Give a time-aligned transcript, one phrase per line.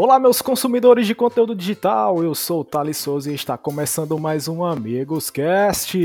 [0.00, 2.22] Olá, meus consumidores de conteúdo digital.
[2.22, 5.98] Eu sou o Thales Souza e está começando mais um Amigos Cast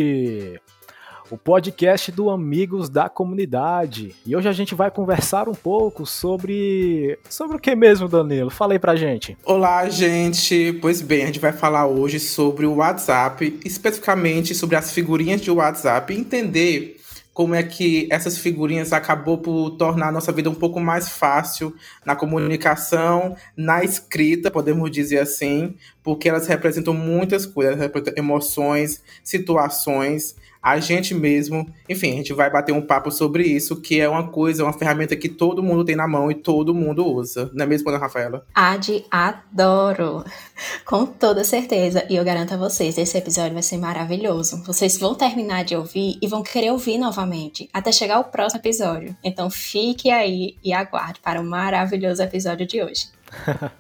[1.30, 4.16] o podcast do Amigos da Comunidade.
[4.26, 7.20] E hoje a gente vai conversar um pouco sobre.
[7.30, 8.50] Sobre o que mesmo, Danilo?
[8.50, 9.38] Falei pra gente.
[9.46, 10.74] Olá, gente.
[10.82, 15.52] Pois bem, a gente vai falar hoje sobre o WhatsApp, especificamente sobre as figurinhas de
[15.52, 16.98] WhatsApp, entender
[17.34, 21.74] como é que essas figurinhas acabou por tornar a nossa vida um pouco mais fácil
[22.06, 30.36] na comunicação, na escrita, podemos dizer assim, porque elas representam muitas coisas, representam emoções, situações
[30.64, 31.68] a gente mesmo.
[31.90, 35.14] Enfim, a gente vai bater um papo sobre isso, que é uma coisa, uma ferramenta
[35.14, 37.52] que todo mundo tem na mão e todo mundo usa.
[37.54, 38.46] Não é mesmo, Ana Rafaela?
[38.56, 40.24] Ad, adoro!
[40.86, 42.06] Com toda certeza.
[42.10, 44.64] E eu garanto a vocês, esse episódio vai ser maravilhoso.
[44.64, 49.16] Vocês vão terminar de ouvir e vão querer ouvir novamente, até chegar ao próximo episódio.
[49.22, 53.08] Então fique aí e aguarde para o maravilhoso episódio de hoje.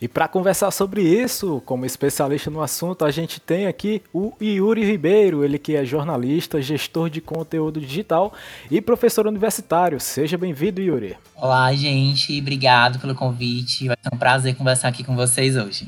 [0.00, 4.84] e para conversar sobre isso, como especialista no assunto, a gente tem aqui o Yuri
[4.84, 8.32] Ribeiro, ele que é jornalista, gestor de conteúdo digital
[8.70, 10.00] e professor universitário.
[10.00, 11.16] Seja bem-vindo, Yuri.
[11.36, 13.88] Olá, gente, obrigado pelo convite.
[13.88, 15.86] Vai ser um prazer conversar aqui com vocês hoje.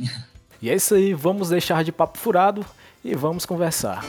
[0.61, 2.65] E é isso aí, vamos deixar de papo furado
[3.05, 4.05] e vamos conversar.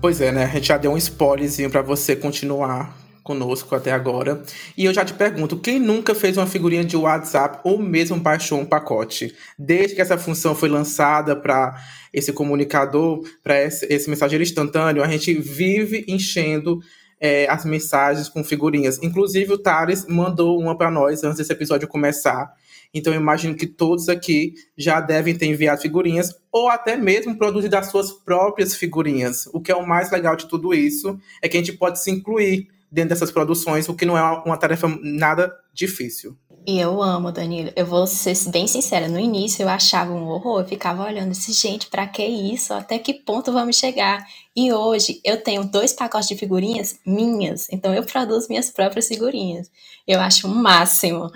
[0.00, 0.44] Pois é, né?
[0.44, 4.42] A gente já deu um spoilerzinho para você continuar conosco até agora.
[4.76, 8.60] E eu já te pergunto, quem nunca fez uma figurinha de WhatsApp ou mesmo baixou
[8.60, 9.34] um pacote?
[9.58, 11.74] Desde que essa função foi lançada para
[12.12, 16.80] esse comunicador, para esse, esse, mensageiro instantâneo, a gente vive enchendo
[17.20, 18.98] é, as mensagens com figurinhas.
[19.02, 22.52] Inclusive o Thales mandou uma para nós antes desse episódio começar.
[22.94, 27.76] Então eu imagino que todos aqui já devem ter enviado figurinhas ou até mesmo produzido
[27.76, 29.46] as suas próprias figurinhas.
[29.52, 32.10] O que é o mais legal de tudo isso é que a gente pode se
[32.10, 36.36] incluir dentro dessas produções, o que não é uma tarefa nada difícil.
[36.64, 37.72] E eu amo, Danilo.
[37.74, 39.08] Eu vou ser bem sincera.
[39.08, 42.72] No início eu achava um horror, eu ficava olhando esse gente, para que isso?
[42.72, 44.24] Até que ponto vamos chegar?
[44.54, 49.70] E hoje eu tenho dois pacotes de figurinhas minhas, então eu produzo minhas próprias figurinhas.
[50.06, 51.30] Eu acho o um máximo.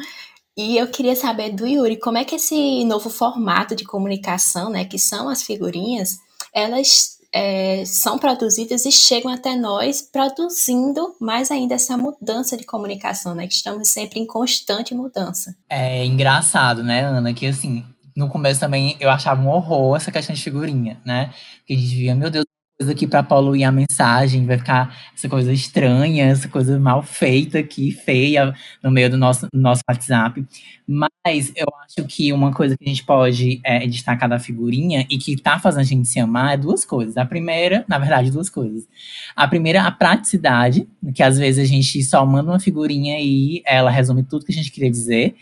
[0.56, 4.84] E eu queria saber do Yuri, como é que esse novo formato de comunicação, né,
[4.84, 6.18] que são as figurinhas,
[6.52, 13.34] elas é, são produzidas e chegam até nós, produzindo mais ainda essa mudança de comunicação,
[13.34, 13.46] né?
[13.46, 15.54] Que estamos sempre em constante mudança.
[15.68, 17.34] É engraçado, né, Ana?
[17.34, 17.84] Que assim,
[18.16, 21.30] no começo também eu achava um horror essa questão de figurinha, né?
[21.58, 22.46] Porque a gente via, meu Deus,
[22.78, 27.58] coisa aqui para poluir a mensagem, vai ficar essa coisa estranha, essa coisa mal feita
[27.58, 30.44] aqui, feia, no meio do nosso, nosso WhatsApp.
[30.86, 35.16] Mas eu acho que uma coisa que a gente pode é, destacar da figurinha e
[35.16, 37.16] que tá fazendo a gente se amar é duas coisas.
[37.16, 38.86] A primeira, na verdade, duas coisas.
[39.34, 43.90] A primeira, a praticidade, que às vezes a gente só manda uma figurinha e ela
[43.90, 45.34] resume tudo que a gente queria dizer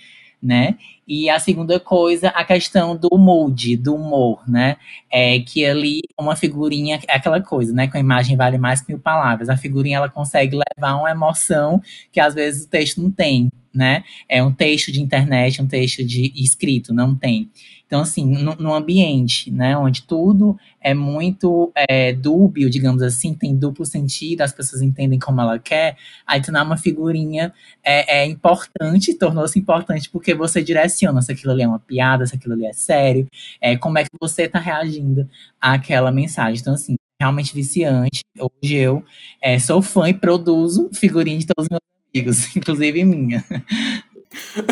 [0.45, 0.77] né?
[1.07, 4.77] E a segunda coisa, a questão do mood, do humor, né?
[5.11, 7.87] É que ali uma figurinha é aquela coisa, né?
[7.87, 9.49] Que a imagem vale mais que mil palavras.
[9.49, 14.03] A figurinha ela consegue levar uma emoção que às vezes o texto não tem, né?
[14.29, 17.51] É um texto de internet, um texto de escrito, não tem.
[17.87, 23.85] Então, assim, no, ambiente, né, onde tudo é muito é, dúbio, digamos assim, tem duplo
[23.85, 27.53] sentido, as pessoas entendem como ela quer, aí tornar uma figurinha
[27.85, 32.35] é, é importante, tornou-se importante porque você direciona se aquilo ali é uma piada, se
[32.35, 33.27] aquilo ali é sério,
[33.61, 35.29] é, como é que você está reagindo
[35.61, 36.61] àquela mensagem.
[36.61, 38.23] Então, assim, realmente viciante.
[38.39, 39.03] Hoje eu
[39.41, 41.83] é, sou fã e produzo figurinha de todos os meus
[42.15, 43.45] amigos, inclusive minha.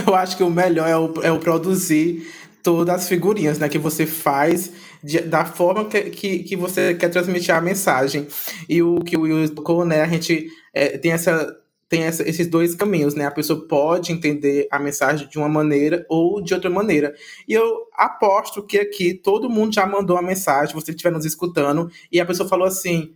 [0.06, 2.26] Eu acho que o melhor é o, é o produzir
[2.64, 4.72] todas as figurinhas, né, que você faz
[5.02, 8.26] de, da forma que, que, que, você quer transmitir a mensagem.
[8.68, 11.56] E o que o Will tocou, né, a gente é, tem essa
[11.92, 13.26] tem essa, esses dois caminhos, né?
[13.26, 17.14] A pessoa pode entender a mensagem de uma maneira ou de outra maneira.
[17.46, 21.90] E eu aposto que aqui todo mundo já mandou a mensagem, você estiver nos escutando,
[22.10, 23.12] e a pessoa falou assim: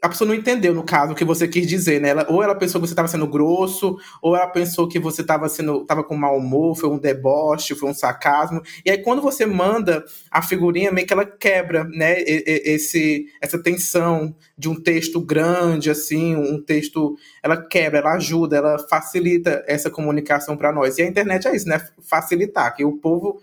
[0.00, 2.10] a pessoa não entendeu, no caso, o que você quis dizer, né?
[2.10, 5.48] Ela, ou ela pensou que você estava sendo grosso, ou ela pensou que você estava
[5.48, 8.62] sendo tava com mau humor, foi um deboche, foi um sarcasmo.
[8.84, 12.14] E aí, quando você manda a figurinha, meio que ela quebra, né?
[12.20, 17.16] Esse, essa tensão de um texto grande, assim, um texto.
[17.42, 20.98] Ela quebra, ela ajuda, ela facilita essa comunicação para nós.
[20.98, 21.84] E a internet é isso, né?
[22.00, 23.40] Facilitar, que o povo.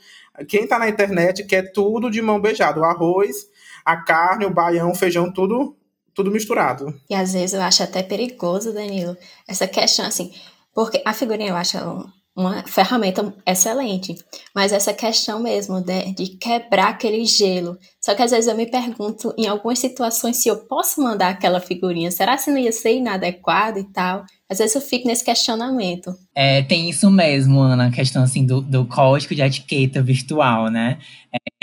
[0.48, 3.50] Quem está na internet quer tudo de mão beijada: o arroz,
[3.84, 5.76] a carne, o baião, o feijão, tudo
[6.16, 6.94] tudo misturado.
[7.10, 9.18] E às vezes eu acho até perigoso, Danilo,
[9.48, 10.32] essa questão assim,
[10.74, 11.78] porque a figurinha eu acho
[12.36, 14.16] uma ferramenta excelente.
[14.54, 17.78] Mas essa questão mesmo de, de, quebrar aquele gelo.
[18.02, 21.62] Só que às vezes eu me pergunto, em algumas situações, se eu posso mandar aquela
[21.62, 22.12] figurinha.
[22.12, 24.26] Será que não ia ser inadequado e tal?
[24.50, 26.14] Às vezes eu fico nesse questionamento.
[26.36, 31.00] É, tem isso mesmo, Ana, a questão assim do, do código de etiqueta virtual, né?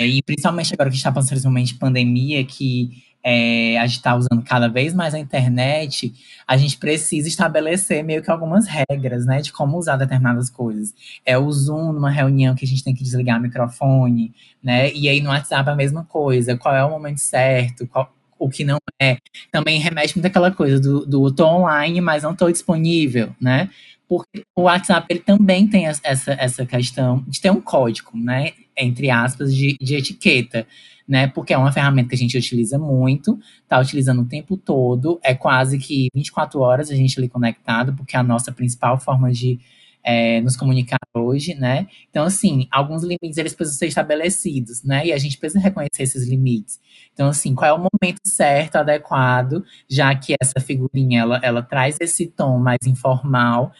[0.01, 2.89] É, e principalmente agora que está passando esse momento de pandemia, que
[3.23, 6.13] é, a gente está usando cada vez mais a internet,
[6.45, 10.93] a gente precisa estabelecer meio que algumas regras, né, de como usar determinadas coisas.
[11.25, 15.07] É o Zoom numa reunião que a gente tem que desligar o microfone, né, e
[15.07, 18.77] aí no WhatsApp a mesma coisa, qual é o momento certo, qual, o que não
[19.01, 19.17] é.
[19.51, 23.69] Também remete muito aquela coisa do, do tô online, mas não tô disponível, né,
[24.05, 29.09] porque o WhatsApp ele também tem essa, essa questão de ter um código, né, entre
[29.09, 30.67] aspas, de, de etiqueta
[31.07, 31.27] né?
[31.27, 35.33] Porque é uma ferramenta que a gente utiliza muito, tá utilizando o tempo todo, é
[35.33, 39.59] quase que 24 horas a gente ali conectado, porque é a nossa principal forma de
[40.03, 41.87] é, nos comunicar hoje, né?
[42.09, 45.05] Então, assim, alguns limites eles precisam ser estabelecidos, né?
[45.05, 46.79] E a gente precisa reconhecer esses limites.
[47.13, 51.97] Então, assim, qual é o momento certo, adequado, já que essa figurinha ela, ela traz
[52.01, 53.71] esse tom mais informal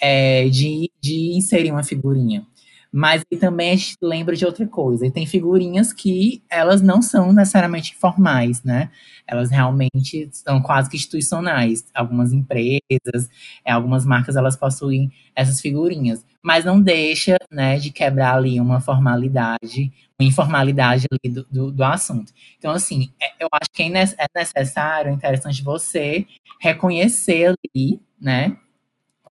[0.00, 2.46] é, de, de inserir uma figurinha.
[2.92, 5.06] Mas também a gente lembra de outra coisa.
[5.06, 8.90] E tem figurinhas que elas não são necessariamente formais, né?
[9.26, 11.86] Elas realmente são quase que institucionais.
[11.94, 13.30] Algumas empresas,
[13.64, 16.22] é, algumas marcas, elas possuem essas figurinhas.
[16.42, 19.90] Mas não deixa, né, de quebrar ali uma formalidade,
[20.20, 22.32] uma informalidade ali do, do, do assunto.
[22.58, 26.26] Então, assim, é, eu acho que é, é necessário, é interessante você
[26.60, 28.56] reconhecer ali, né,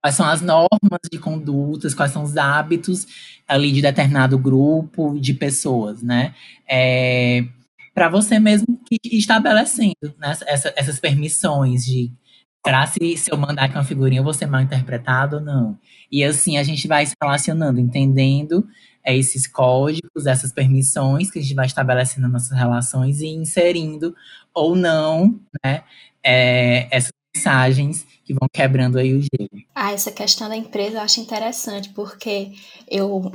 [0.01, 3.05] quais são as normas de condutas, quais são os hábitos
[3.47, 6.33] ali de determinado grupo de pessoas, né?
[6.67, 7.45] É,
[7.93, 12.11] para você mesmo ir estabelecendo né, essa, essas permissões de
[12.65, 15.77] será se, se eu mandar aqui uma figurinha eu vou ser mal interpretado ou não?
[16.11, 18.67] E assim a gente vai se relacionando, entendendo
[19.03, 24.15] é, esses códigos, essas permissões que a gente vai estabelecendo nas nossas relações e inserindo
[24.53, 25.83] ou não, né,
[26.23, 29.49] é, essas mensagens que vão quebrando aí o gelo.
[29.73, 32.51] Ah, essa questão da empresa eu acho interessante, porque
[32.87, 33.31] eu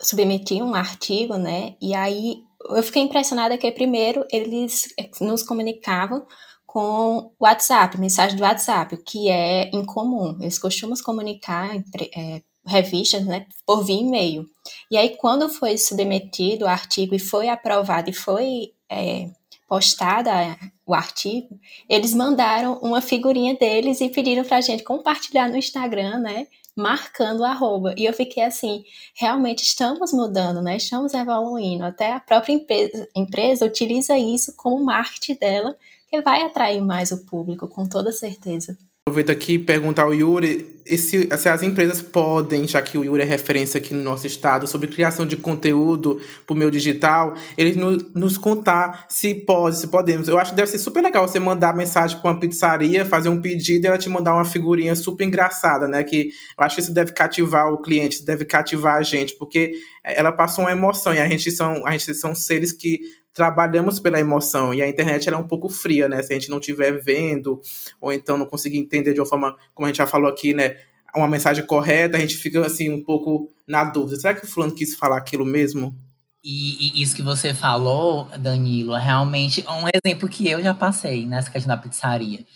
[0.00, 1.74] submeti um artigo, né?
[1.80, 4.88] E aí eu fiquei impressionada que primeiro eles
[5.20, 6.26] nos comunicavam
[6.66, 10.36] com o WhatsApp, mensagem do WhatsApp, que é incomum.
[10.40, 11.70] Eles costumam comunicar
[12.14, 14.44] é, revistas, né, por via e-mail.
[14.90, 19.30] E aí quando foi submetido o artigo e foi aprovado e foi é,
[19.68, 20.56] postada
[20.86, 26.46] o artigo, eles mandaram uma figurinha deles e pediram pra gente compartilhar no Instagram, né?
[26.76, 27.92] Marcando o arroba.
[27.96, 28.84] E eu fiquei assim,
[29.14, 30.76] realmente estamos mudando, né?
[30.76, 31.84] Estamos evoluindo.
[31.84, 35.76] Até a própria empresa, empresa utiliza isso como marketing dela,
[36.08, 38.78] que vai atrair mais o público, com toda certeza.
[39.08, 43.22] Aproveito aqui e perguntar ao Yuri se, se, as empresas podem, já que o Yuri
[43.22, 47.76] é referência aqui no nosso estado, sobre criação de conteúdo para o meio digital, eles
[47.76, 50.28] no, nos contar se pode, se podemos.
[50.28, 53.40] Eu acho que deve ser super legal você mandar mensagem para uma pizzaria, fazer um
[53.40, 56.04] pedido e ela te mandar uma figurinha super engraçada, né?
[56.04, 59.72] Que eu acho que isso deve cativar o cliente, deve cativar a gente, porque
[60.04, 63.00] ela passou uma emoção e a gente são, a gente são seres que
[63.36, 66.22] trabalhamos pela emoção e a internet ela é um pouco fria, né?
[66.22, 67.60] Se a gente não estiver vendo
[68.00, 70.78] ou então não conseguir entender de uma forma, como a gente já falou aqui, né?
[71.14, 74.18] Uma mensagem correta, a gente fica assim um pouco na dúvida.
[74.18, 75.94] Será que o fulano quis falar aquilo mesmo?
[76.42, 81.26] E, e, isso que você falou, Danilo, é realmente um exemplo que eu já passei
[81.26, 82.46] nessa questão da pizzaria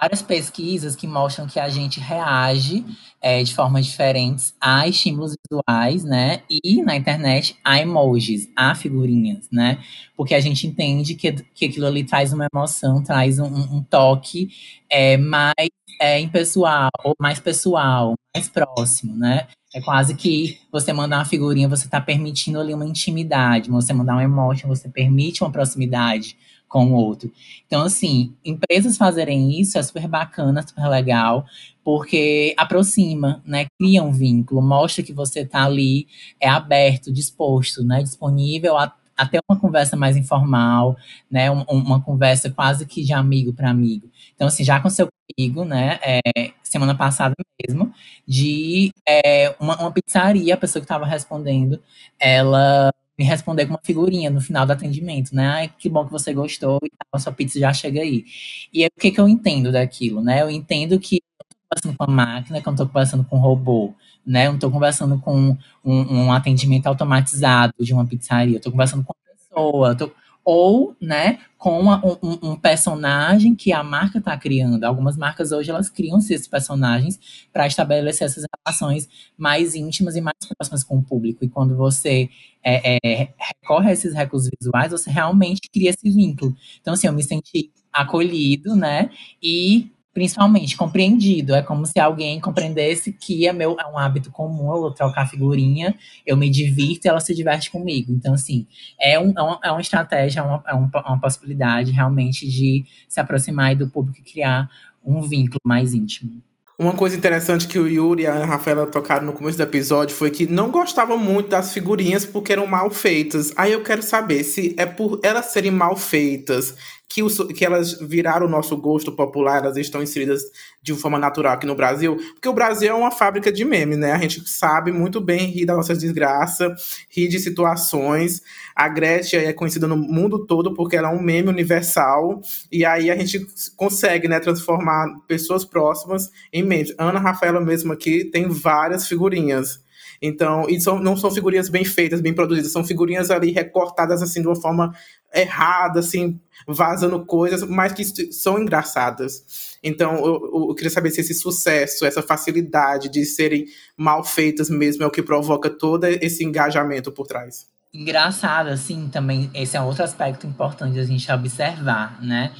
[0.00, 2.84] várias pesquisas que mostram que a gente reage
[3.20, 6.42] é, de formas diferentes a estímulos visuais, né?
[6.50, 9.78] E na internet a emojis, a figurinhas, né?
[10.16, 14.50] Porque a gente entende que, que aquilo ali traz uma emoção, traz um, um toque
[14.90, 15.54] é, mais
[16.00, 19.46] é, impessoal, ou mais pessoal, mais próximo, né?
[19.74, 23.70] É quase que você mandar uma figurinha, você está permitindo ali uma intimidade.
[23.70, 26.36] Você mandar um emoji, você permite uma proximidade
[26.68, 27.30] com o outro.
[27.66, 31.46] Então, assim, empresas fazerem isso é super bacana, super legal,
[31.84, 33.66] porque aproxima, né?
[33.78, 36.06] Cria um vínculo, mostra que você está ali,
[36.40, 38.02] é aberto, disposto, né?
[38.02, 40.96] Disponível a, até uma conversa mais informal,
[41.30, 41.50] né?
[41.50, 44.10] Um, uma conversa quase que de amigo para amigo.
[44.34, 45.98] Então, assim, já aconteceu comigo, né?
[46.02, 47.34] É, semana passada
[47.66, 47.92] mesmo,
[48.26, 51.80] de é, uma, uma pizzaria, a pessoa que estava respondendo,
[52.18, 55.46] ela me responder com uma figurinha no final do atendimento, né?
[55.46, 58.24] Ai, que bom que você gostou e tal, sua pizza já chega aí.
[58.72, 60.42] E aí, o que, que eu entendo daquilo, né?
[60.42, 63.36] Eu entendo que eu tô conversando com a máquina, que eu não tô conversando com
[63.36, 63.94] um robô,
[64.26, 64.46] né?
[64.46, 69.04] Eu não tô conversando com um, um atendimento automatizado de uma pizzaria, eu tô conversando
[69.04, 70.10] com uma pessoa, tô,
[70.48, 74.84] ou, né, com um, um, personagem que a marca está criando.
[74.84, 77.18] Algumas marcas hoje elas criam esses personagens
[77.52, 81.44] para estabelecer essas relações mais íntimas e mais próximas com o público.
[81.44, 82.30] E quando você
[82.62, 86.54] é, é, recorre a esses recursos visuais, você realmente cria esse vínculo.
[86.80, 89.10] Então, assim, eu me senti acolhido, né?
[89.42, 91.54] E principalmente compreendido.
[91.54, 95.94] É como se alguém compreendesse que é, meu, é um hábito comum eu trocar figurinha,
[96.24, 98.10] eu me divirto e ela se diverte comigo.
[98.14, 98.66] Então, assim,
[98.98, 103.76] é, um, é, uma, é estratégia, é uma, é uma possibilidade realmente de se aproximar
[103.76, 104.70] do público e criar
[105.04, 106.42] um vínculo mais íntimo.
[106.78, 110.30] Uma coisa interessante que o Yuri e a Rafaela tocaram no começo do episódio foi
[110.30, 113.52] que não gostavam muito das figurinhas porque eram mal feitas.
[113.54, 116.74] Aí eu quero saber se é por elas serem mal feitas
[117.08, 117.22] que,
[117.54, 120.42] que elas viraram o nosso gosto popular, elas estão inseridas
[120.82, 124.12] de forma natural aqui no Brasil, porque o Brasil é uma fábrica de memes, né?
[124.12, 128.42] A gente sabe muito bem rir das nossas desgraças, rir de situações.
[128.74, 133.10] A Gretchen é conhecida no mundo todo porque ela é um meme universal, e aí
[133.10, 133.46] a gente
[133.76, 136.94] consegue, né, transformar pessoas próximas em memes.
[136.98, 139.80] Ana Rafaela mesmo aqui tem várias figurinhas.
[140.20, 144.40] Então, e são, não são figurinhas bem feitas, bem produzidas, são figurinhas ali recortadas assim
[144.40, 144.94] de uma forma
[145.36, 149.78] errada, assim, vazando coisas, mas que são engraçadas.
[149.82, 153.66] Então, eu, eu, queria saber se esse sucesso, essa facilidade de serem
[153.96, 157.68] mal feitas mesmo é o que provoca todo esse engajamento por trás.
[157.92, 162.52] Engraçado, assim, também, esse é outro aspecto importante a gente observar, né?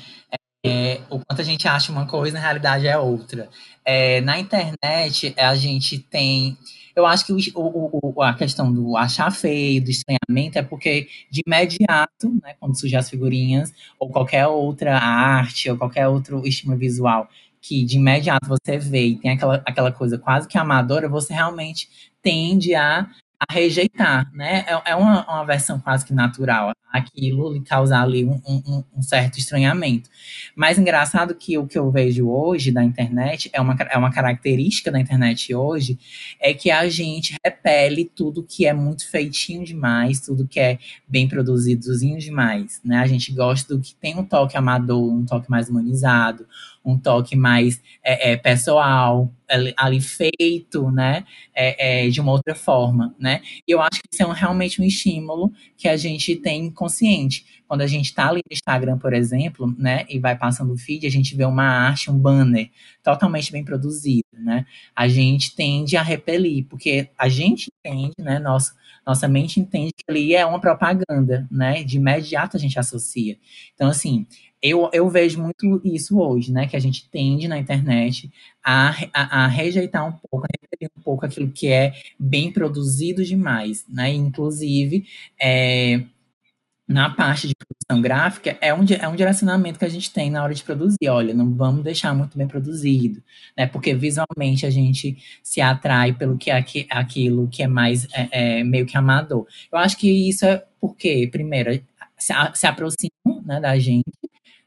[0.66, 3.48] É, o quanto a gente acha uma coisa, na realidade é outra.
[3.84, 6.56] É, na internet, a gente tem
[6.96, 11.42] eu acho que o, o, a questão do achar feio, do estranhamento, é porque de
[11.46, 17.28] imediato, né, quando surgem as figurinhas, ou qualquer outra arte, ou qualquer outro estímulo visual,
[17.60, 21.86] que de imediato você vê e tem aquela, aquela coisa quase que amadora, você realmente
[22.22, 23.06] tende a
[23.38, 24.64] a rejeitar, né?
[24.66, 29.02] É, é uma, uma versão quase que natural aquilo e causar ali um, um, um,
[29.02, 30.08] certo estranhamento.
[30.54, 34.90] Mas engraçado que o que eu vejo hoje da internet, é uma, é uma característica
[34.90, 35.98] da internet hoje,
[36.40, 41.28] é que a gente repele tudo que é muito feitinho demais, tudo que é bem
[41.28, 42.98] produzidozinho demais, né?
[42.98, 46.46] A gente gosta do que tem um toque amador, um toque mais humanizado,
[46.86, 49.34] um toque mais é, é, pessoal,
[49.76, 51.24] ali feito, né,
[51.54, 53.42] é, é, de uma outra forma, né?
[53.66, 57.44] E eu acho que isso é um, realmente um estímulo que a gente tem consciente.
[57.66, 61.06] Quando a gente está ali no Instagram, por exemplo, né, e vai passando o feed,
[61.06, 62.70] a gente vê uma arte, um banner
[63.02, 64.66] totalmente bem produzido, né?
[64.94, 68.74] A gente tende a repelir, porque a gente entende, né, nossa,
[69.06, 71.84] nossa mente entende que ali é uma propaganda, né?
[71.84, 73.38] De imediato a gente associa.
[73.74, 74.26] Então, assim,
[74.60, 76.66] eu, eu vejo muito isso hoje, né?
[76.66, 78.30] Que a gente tende na internet
[78.64, 83.24] a, a, a rejeitar um pouco, a repetir um pouco aquilo que é bem produzido
[83.24, 84.12] demais, né?
[84.12, 85.06] Inclusive,
[85.40, 86.02] é,
[86.88, 90.42] na parte de produção gráfica, é um, é um direcionamento que a gente tem na
[90.42, 91.08] hora de produzir.
[91.08, 93.20] Olha, não vamos deixar muito bem produzido,
[93.56, 93.66] né?
[93.66, 98.28] Porque visualmente a gente se atrai pelo que é aquilo que é mais é,
[98.60, 99.46] é, meio que amador.
[99.72, 101.72] Eu acho que isso é porque, primeiro,
[102.16, 104.04] se, se aproximam né, da gente,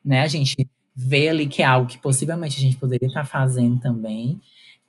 [0.04, 0.22] né?
[0.22, 4.42] A gente vê ali que é algo que possivelmente a gente poderia estar fazendo também.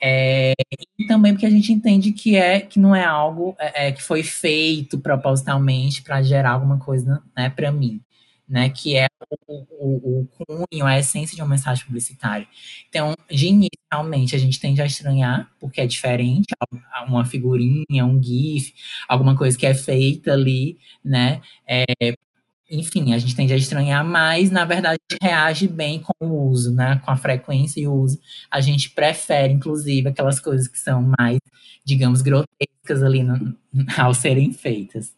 [0.03, 0.55] É,
[0.99, 4.03] e também porque a gente entende que é que não é algo é, é que
[4.03, 8.01] foi feito propositalmente para gerar alguma coisa né, para mim,
[8.49, 8.71] né?
[8.71, 9.09] Que é
[9.47, 12.47] o, o, o, cunho, a essência de uma mensagem publicitária.
[12.89, 16.47] Então, de início, realmente, a gente tende a estranhar, porque é diferente,
[17.07, 18.75] uma figurinha, um GIF,
[19.09, 21.41] alguma coisa que é feita ali, né?
[21.67, 21.85] É,
[22.71, 27.01] enfim, a gente tende a estranhar, mas na verdade reage bem com o uso, né?
[27.05, 28.19] Com a frequência e o uso.
[28.51, 31.39] A gente prefere, inclusive, aquelas coisas que são mais,
[31.85, 33.57] digamos, grotescas ali no,
[33.99, 35.13] ao serem feitas.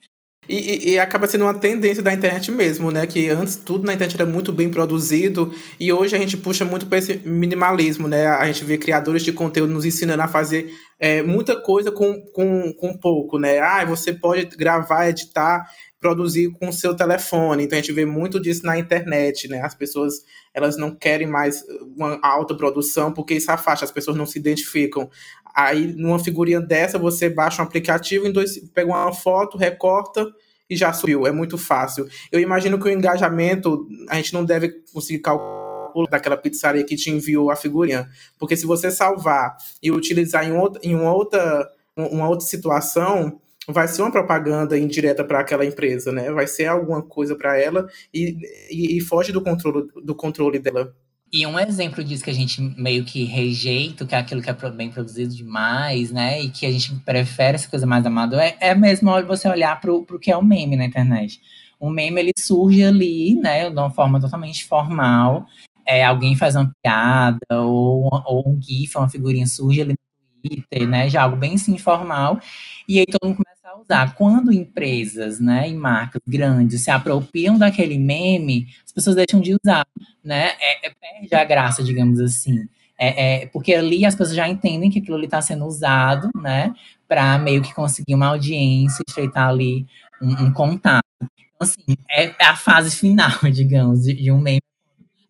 [0.48, 3.06] E, e, e, acaba sendo uma tendência da internet mesmo, né?
[3.06, 6.86] Que antes tudo na internet era muito bem produzido e hoje a gente puxa muito
[6.86, 8.26] para esse minimalismo, né?
[8.26, 10.68] A gente vê criadores de conteúdo nos ensinando a fazer
[10.98, 13.60] é, muita coisa com, com, com pouco, né?
[13.60, 15.64] Ah, você pode gravar, editar
[16.02, 17.62] produzir com o seu telefone.
[17.62, 19.62] Então a gente vê muito disso na internet, né?
[19.62, 21.64] As pessoas elas não querem mais
[21.96, 25.08] uma alta produção porque isso afasta, as pessoas não se identificam.
[25.54, 30.26] Aí numa figurinha dessa você baixa um aplicativo, em dois, pega uma foto, recorta
[30.68, 31.24] e já subiu.
[31.24, 32.08] É muito fácil.
[32.32, 37.10] Eu imagino que o engajamento a gente não deve conseguir calcular daquela pizzaria que te
[37.10, 42.46] enviou a figurinha, porque se você salvar e utilizar em, outra, em outra uma outra
[42.46, 43.38] situação,
[43.68, 46.30] vai ser uma propaganda indireta para aquela empresa, né?
[46.32, 48.36] Vai ser alguma coisa para ela e,
[48.70, 50.94] e, e, foge do controle, do controle dela.
[51.32, 54.70] E um exemplo disso que a gente meio que rejeita, que é aquilo que é
[54.70, 56.42] bem produzido demais, né?
[56.42, 59.92] E que a gente prefere essa coisa mais amadora, é, é mesmo você olhar para
[59.92, 61.40] o que é o meme na internet.
[61.82, 65.46] O meme ele surge ali, né, de uma forma totalmente formal.
[65.86, 70.88] É, alguém faz uma piada ou, ou um gif, uma figurinha surge ali no Twitter,
[70.88, 72.38] né, já algo bem assim, informal.
[72.86, 73.51] E aí todo mundo começa
[73.82, 74.14] a usar.
[74.14, 79.86] Quando empresas, né, e marcas grandes se apropriam daquele meme, as pessoas deixam de usar,
[80.24, 80.52] né?
[80.60, 82.66] É, é, perde a graça, digamos assim.
[82.98, 86.72] É, é, porque ali as pessoas já entendem que aquilo ali está sendo usado, né,
[87.08, 89.86] para meio que conseguir uma audiência, estreitar ali
[90.20, 91.02] um, um contato.
[91.20, 91.28] Então,
[91.60, 94.60] assim, é, é, a fase final, digamos, de, de um meme.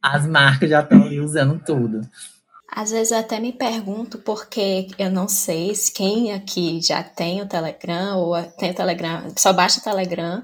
[0.03, 2.01] As marcas já estão ali usando tudo.
[2.75, 7.43] Às vezes eu até me pergunto porque eu não sei se quem aqui já tem
[7.43, 10.43] o Telegram ou tem o Telegram, só baixa o Telegram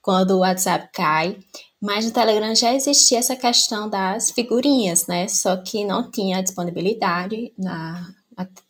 [0.00, 1.38] quando o WhatsApp cai.
[1.78, 5.28] Mas no Telegram já existia essa questão das figurinhas, né?
[5.28, 8.14] Só que não tinha disponibilidade na,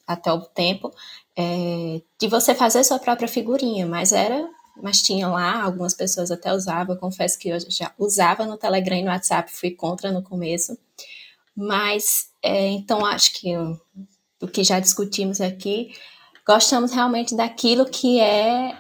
[0.05, 0.93] até o tempo
[1.37, 4.45] é, de você fazer sua própria figurinha, mas era,
[4.83, 9.03] mas tinha lá, algumas pessoas até usavam, confesso que eu já usava no Telegram e
[9.05, 10.77] no WhatsApp, fui contra no começo,
[11.61, 15.91] mas é, então, acho que o, que já discutimos aqui,
[16.47, 18.79] gostamos realmente daquilo que é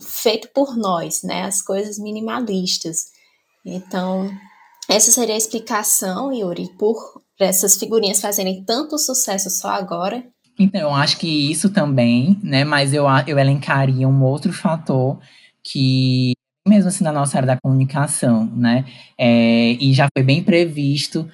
[0.00, 1.42] feito por nós, né?
[1.42, 3.08] As coisas minimalistas.
[3.62, 4.30] Então,
[4.88, 6.96] essa seria a explicação, Yuri, por
[7.38, 10.24] essas figurinhas fazerem tanto sucesso só agora.
[10.58, 12.64] Então, eu acho que isso também, né?
[12.64, 15.18] Mas eu, eu elencaria um outro fator
[15.62, 16.32] que
[16.66, 18.86] mesmo assim na nossa área da comunicação, né?
[19.18, 21.28] É, e já foi bem previsto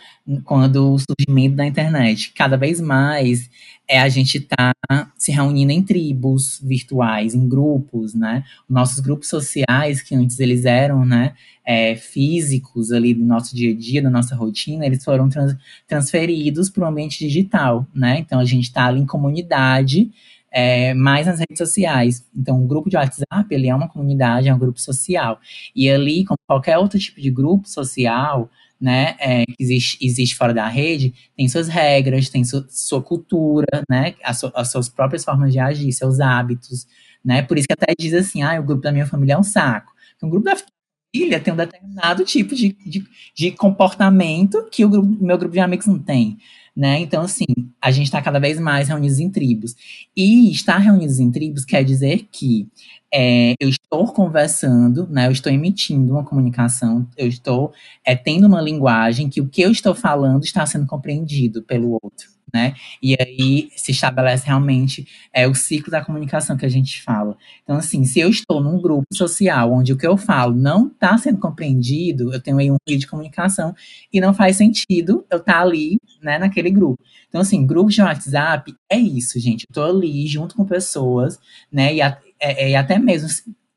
[0.45, 2.33] quando o surgimento da internet.
[2.35, 3.49] Cada vez mais
[3.89, 4.73] é a gente está
[5.17, 8.43] se reunindo em tribos virtuais, em grupos, né?
[8.69, 11.35] Nossos grupos sociais, que antes eles eram, né,
[11.65, 15.57] é, físicos ali do nosso dia a dia, da nossa rotina, eles foram trans,
[15.87, 18.19] transferidos para o ambiente digital, né?
[18.19, 20.11] Então a gente está ali em comunidade,
[20.51, 22.27] é, mais nas redes sociais.
[22.35, 25.41] Então, o grupo de WhatsApp, ele é uma comunidade, é um grupo social.
[25.75, 30.55] E ali, como qualquer outro tipo de grupo social, né, é, que existe, existe fora
[30.55, 35.53] da rede, tem suas regras, tem su, sua cultura, né, as, as suas próprias formas
[35.53, 36.87] de agir, seus hábitos,
[37.23, 39.43] né, por isso que até diz assim, ah, o grupo da minha família é um
[39.43, 39.93] saco.
[40.17, 43.05] Então, o grupo da família tem um determinado tipo de, de,
[43.35, 46.39] de comportamento que o grupo, meu grupo de amigos não tem
[46.77, 47.01] né?
[47.01, 47.45] Então, assim,
[47.81, 49.75] a gente está cada vez mais reunidos em tribos.
[50.17, 52.69] E estar reunidos em tribos quer dizer que
[53.13, 55.27] é, eu estou conversando, né?
[55.27, 57.73] Eu estou emitindo uma comunicação, eu estou
[58.05, 62.40] é, tendo uma linguagem que o que eu estou falando está sendo compreendido pelo outro
[62.53, 62.75] né?
[63.03, 67.37] E aí se estabelece realmente é, o ciclo da comunicação que a gente fala.
[67.63, 71.17] Então, assim, se eu estou num grupo social onde o que eu falo não está
[71.19, 73.75] sendo compreendido, eu tenho aí um fio de comunicação
[74.13, 77.03] e não faz sentido eu estar tá ali, né, naquele grupo.
[77.29, 79.67] Então, assim, grupos de WhatsApp é isso, gente.
[79.69, 81.39] Eu tô ali junto com pessoas,
[81.73, 83.29] né, e, a, é, é, até mesmo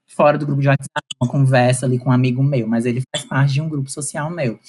[0.08, 3.26] fora do grupo de WhatsApp, uma conversa ali com um amigo meu, mas ele faz
[3.26, 4.60] parte de um grupo social meu.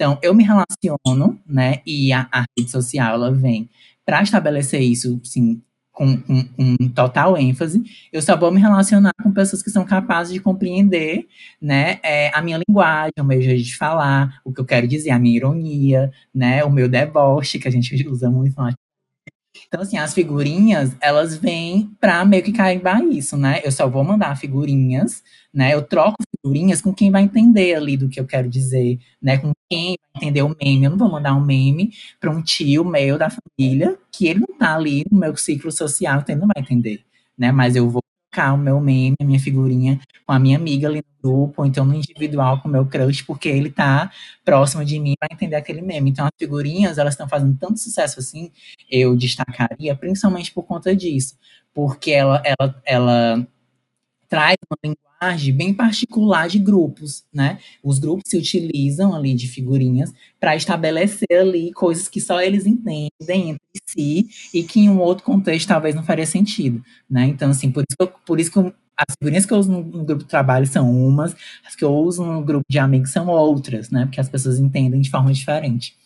[0.00, 1.82] Então, eu me relaciono, né?
[1.84, 3.68] E a, a rede social, ela vem
[4.02, 5.60] para estabelecer isso, sim,
[5.92, 7.82] com, com, com, total ênfase.
[8.10, 11.28] Eu só vou me relacionar com pessoas que são capazes de compreender,
[11.60, 12.00] né?
[12.02, 15.18] É, a minha linguagem, o meu jeito de falar, o que eu quero dizer, a
[15.18, 16.64] minha ironia, né?
[16.64, 18.58] O meu deboche, que a gente usa muito
[19.66, 23.60] então, assim, as figurinhas, elas vêm pra meio que carimbar isso, né?
[23.64, 25.74] Eu só vou mandar figurinhas, né?
[25.74, 29.38] Eu troco figurinhas com quem vai entender ali do que eu quero dizer, né?
[29.38, 30.84] Com quem vai entender o meme.
[30.84, 34.56] Eu não vou mandar um meme pra um tio meu da família, que ele não
[34.58, 37.04] tá ali no meu ciclo social, então ele não vai entender,
[37.36, 37.50] né?
[37.52, 40.98] Mas eu vou trocar o meu meme, a minha figurinha com a minha amiga ali
[40.98, 44.10] no grupo, ou então no individual com o meu crush, porque ele tá
[44.44, 46.10] próximo de mim para entender aquele meme.
[46.10, 48.50] Então as figurinhas, elas estão fazendo tanto sucesso assim,
[48.88, 51.36] eu destacaria, principalmente por conta disso,
[51.74, 53.48] porque ela, ela, ela
[54.30, 54.78] traz uma
[55.20, 57.58] linguagem bem particular de grupos, né?
[57.82, 63.10] Os grupos se utilizam ali de figurinhas para estabelecer ali coisas que só eles entendem
[63.50, 67.26] entre si e que em um outro contexto talvez não faria sentido, né?
[67.26, 69.72] Então, assim, por isso que, eu, por isso que eu, as figurinhas que eu uso
[69.72, 71.34] no, no, grupo de trabalho são umas,
[71.66, 74.06] as que eu uso no grupo de amigos são outras, né?
[74.06, 75.96] Porque as pessoas entendem de forma diferente.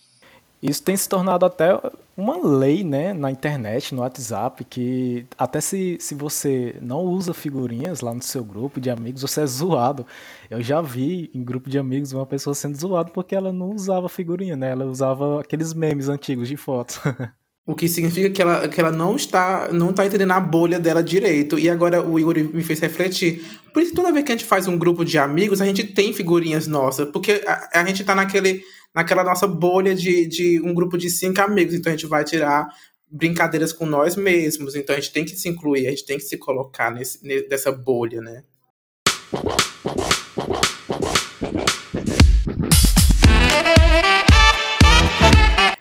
[0.64, 1.79] Isso tem se tornado até
[2.16, 8.00] uma lei, né, na internet, no WhatsApp, que até se, se você não usa figurinhas
[8.00, 10.07] lá no seu grupo de amigos, você é zoado.
[10.48, 14.09] Eu já vi em grupo de amigos uma pessoa sendo zoada porque ela não usava
[14.09, 14.70] figurinha, né?
[14.70, 16.98] Ela usava aqueles memes antigos de fotos.
[17.66, 21.03] O que significa que ela, que ela não está não está entendendo a bolha dela
[21.03, 21.59] direito.
[21.59, 23.42] E agora o Igor me fez refletir.
[23.72, 26.12] Por isso, toda vez que a gente faz um grupo de amigos, a gente tem
[26.12, 27.09] figurinhas nossas.
[27.09, 28.62] Porque a, a gente está naquele
[28.94, 31.74] naquela nossa bolha de, de um grupo de cinco amigos.
[31.74, 32.68] Então a gente vai tirar
[33.11, 34.74] brincadeiras com nós mesmos.
[34.74, 37.72] Então a gente tem que se incluir, a gente tem que se colocar nesse, nessa
[37.72, 38.44] bolha, né?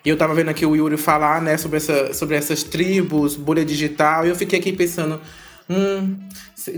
[0.04, 3.64] E eu tava vendo aqui o Yuri falar, né, sobre, essa, sobre essas tribos, bolha
[3.64, 5.18] digital, e eu fiquei aqui pensando,
[5.68, 6.18] hum,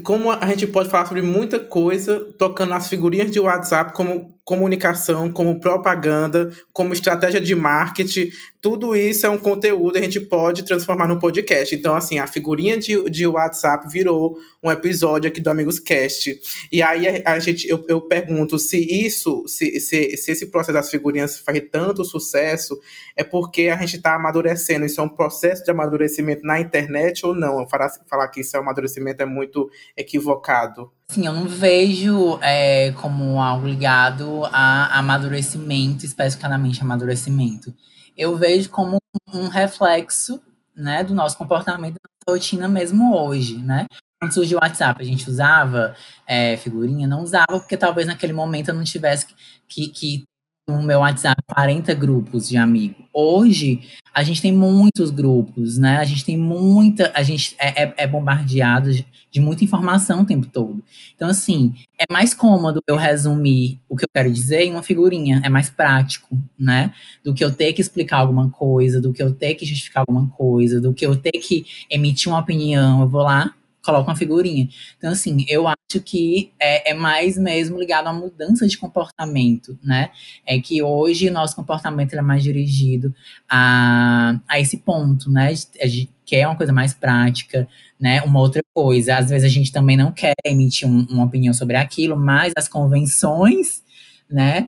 [0.05, 5.29] como a gente pode falar sobre muita coisa tocando as figurinhas de WhatsApp como comunicação,
[5.29, 8.31] como propaganda, como estratégia de marketing,
[8.61, 11.75] tudo isso é um conteúdo que a gente pode transformar no podcast.
[11.75, 16.41] Então, assim, a figurinha de, de WhatsApp virou um episódio aqui do Amigos Cast.
[16.71, 20.75] E aí a, a gente, eu, eu pergunto se isso, se, se, se esse processo
[20.75, 22.79] das figurinhas faz tanto sucesso,
[23.17, 24.87] é porque a gente está amadurecendo.
[24.87, 27.69] Isso é um processo de amadurecimento na internet ou não?
[27.69, 30.93] Falar, falar que isso é um amadurecimento é muito equivocado.
[31.11, 37.73] Sim, eu não vejo é, como algo ligado a amadurecimento, especificamente amadurecimento.
[38.17, 38.99] Eu vejo como
[39.33, 40.43] um reflexo
[40.75, 43.87] né, do nosso comportamento, da rotina mesmo hoje, né?
[44.21, 45.95] Quando surgiu o WhatsApp, a gente usava
[46.27, 47.07] é, figurinha?
[47.07, 49.27] Não usava, porque talvez naquele momento eu não tivesse
[49.69, 50.25] que, que
[50.69, 52.97] no meu WhatsApp 40 grupos de amigos.
[53.13, 55.99] Hoje, a gente tem muitos grupos, né?
[55.99, 57.13] A gente tem muita.
[57.15, 60.83] A gente é, é, é bombardeado de, de, muita informação o tempo todo.
[61.15, 65.41] Então, assim, é mais cômodo eu resumir o que eu quero dizer em uma figurinha.
[65.45, 66.93] É mais prático, né?
[67.25, 70.29] Do que eu ter que explicar alguma coisa, do que eu ter que justificar alguma
[70.29, 73.03] coisa, do que eu ter que emitir uma opinião.
[73.03, 73.55] Eu vou lá,
[73.87, 74.69] coloca uma figurinha.
[74.99, 80.11] Então, assim, eu acho que é, é, mais mesmo ligado à mudança de comportamento, né?
[80.45, 83.15] É que hoje nosso comportamento é mais dirigido
[83.49, 85.55] a, a esse ponto, né?
[85.81, 87.69] A gente quer uma coisa mais prática,
[87.99, 88.21] né?
[88.23, 89.17] Uma outra coisa.
[89.17, 92.69] Às vezes a gente também não quer emitir um, uma opinião sobre aquilo, mas as
[92.69, 93.83] convenções,
[94.29, 94.65] né?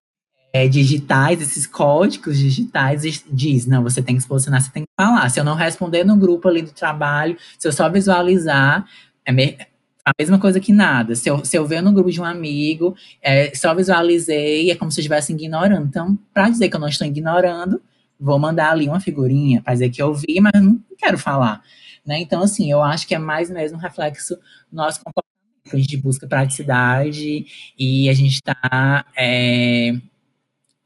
[0.50, 4.88] É, digitais, esses códigos digitais, diz, não, você tem que se posicionar, você tem que
[4.98, 5.28] falar.
[5.28, 8.86] Se eu não responder no grupo ali do trabalho, se eu só visualizar,
[9.28, 9.58] é me,
[10.02, 11.14] a mesma coisa que nada.
[11.14, 14.90] Se eu, se eu ver no grupo de um amigo, é, só visualizei, é como
[14.90, 15.86] se eu estivesse ignorando.
[15.86, 17.80] Então, para dizer que eu não estou ignorando,
[18.18, 21.62] vou mandar ali uma figurinha, para dizer que eu vi, mas não quero falar.
[22.06, 22.20] Né?
[22.20, 24.34] Então, assim, eu acho que é mais mesmo reflexo
[24.70, 25.28] do nosso comportamento.
[25.70, 27.44] A gente busca praticidade
[27.78, 29.92] e a gente está é,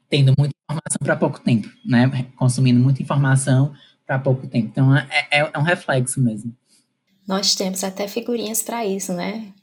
[0.09, 2.27] tendo muita informação para pouco tempo, né?
[2.35, 3.73] Consumindo muita informação
[4.05, 4.67] para pouco tempo.
[4.67, 6.53] Então, é, é, é um reflexo mesmo.
[7.27, 9.53] Nós temos até figurinhas para isso, né?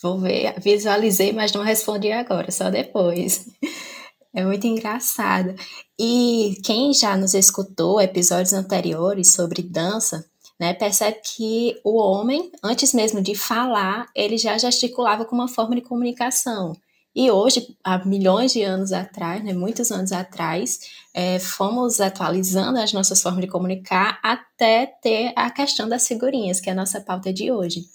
[0.00, 3.48] Vou ver, visualizei, mas não respondi agora, só depois.
[4.34, 5.54] É muito engraçado.
[5.98, 10.24] E quem já nos escutou episódios anteriores sobre dança,
[10.60, 15.74] né, percebe que o homem, antes mesmo de falar, ele já gesticulava como uma forma
[15.74, 16.72] de comunicação.
[17.20, 20.78] E hoje, há milhões de anos atrás, né, muitos anos atrás,
[21.12, 26.70] é, fomos atualizando as nossas formas de comunicar até ter a questão das figurinhas, que
[26.70, 27.86] é a nossa pauta de hoje.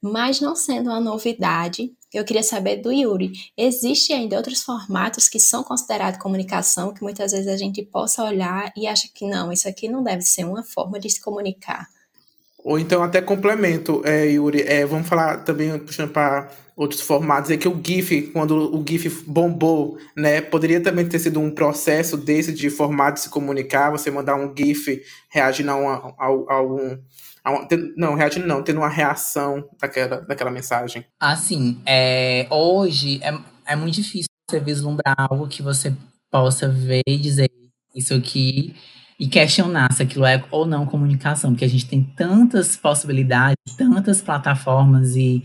[0.00, 5.38] Mas não sendo uma novidade, eu queria saber do Yuri, existe ainda outros formatos que
[5.38, 9.68] são considerados comunicação, que muitas vezes a gente possa olhar e acha que não, isso
[9.68, 11.86] aqui não deve ser uma forma de se comunicar.
[12.64, 17.56] Ou então até complemento, é, Yuri, é, vamos falar também, puxando para outros formatos, é
[17.56, 22.52] que o GIF, quando o GIF bombou, né, poderia também ter sido um processo desse
[22.52, 26.98] de formato se comunicar, você mandar um GIF reagindo a, uma, a, a um...
[27.42, 31.06] A um não, reagindo não, tendo uma reação daquela, daquela mensagem.
[31.18, 33.34] Assim, é, hoje é,
[33.66, 35.94] é muito difícil você vislumbrar algo que você
[36.30, 37.50] possa ver e dizer
[37.94, 38.74] isso aqui
[39.20, 44.22] e questionar se aquilo é ou não comunicação, porque a gente tem tantas possibilidades, tantas
[44.22, 45.42] plataformas e,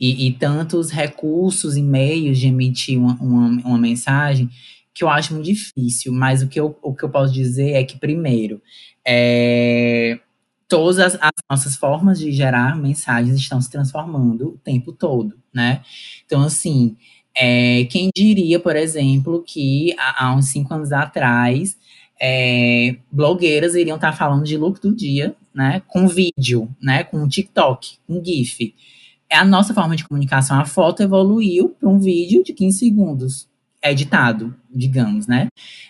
[0.00, 4.48] e, e tantos recursos e meios de emitir uma, uma, uma, mensagem
[4.94, 6.10] que eu acho muito difícil.
[6.10, 8.62] Mas o que eu, o que eu posso dizer é que, primeiro,
[9.06, 10.18] é,
[10.66, 15.82] todas as, as, nossas formas de gerar mensagens estão se transformando o tempo todo, né?
[16.24, 16.96] Então, assim,
[17.36, 21.76] é, quem diria, por exemplo, que há, há uns cinco anos atrás
[22.20, 27.98] é, blogueiras iriam estar falando de look do dia, né, com vídeo, né, com TikTok,
[28.08, 28.74] um GIF.
[29.30, 30.58] É a nossa forma de comunicação.
[30.58, 33.48] A foto evoluiu para um vídeo de 15 segundos,
[33.82, 35.48] editado, digamos, né?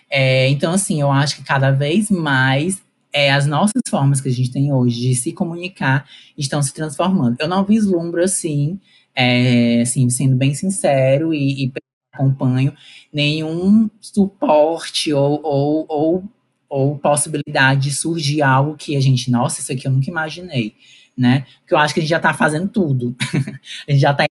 [0.09, 2.81] É, então, assim, eu acho que cada vez mais
[3.13, 6.05] é, as nossas formas que a gente tem hoje de se comunicar
[6.37, 7.37] estão se transformando.
[7.39, 8.79] Eu não vislumbro, assim,
[9.15, 11.71] é, assim sendo bem sincero e, e
[12.19, 12.73] acompanho
[13.11, 16.23] nenhum suporte ou, ou, ou,
[16.67, 20.75] ou possibilidade de surgir algo que a gente, nossa, isso aqui eu nunca imaginei,
[21.17, 21.45] né?
[21.61, 23.15] Porque eu acho que a gente já está fazendo tudo.
[23.87, 24.27] a gente já está em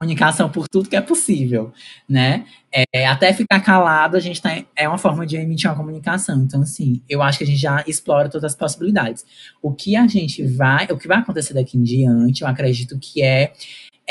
[0.00, 1.72] comunicação por tudo que é possível,
[2.08, 2.46] né?
[2.72, 6.42] É, até ficar calado, a gente tá, é uma forma de emitir uma comunicação.
[6.42, 9.24] Então, assim, eu acho que a gente já explora todas as possibilidades.
[9.60, 13.22] O que a gente vai, o que vai acontecer daqui em diante, eu acredito que
[13.22, 13.52] é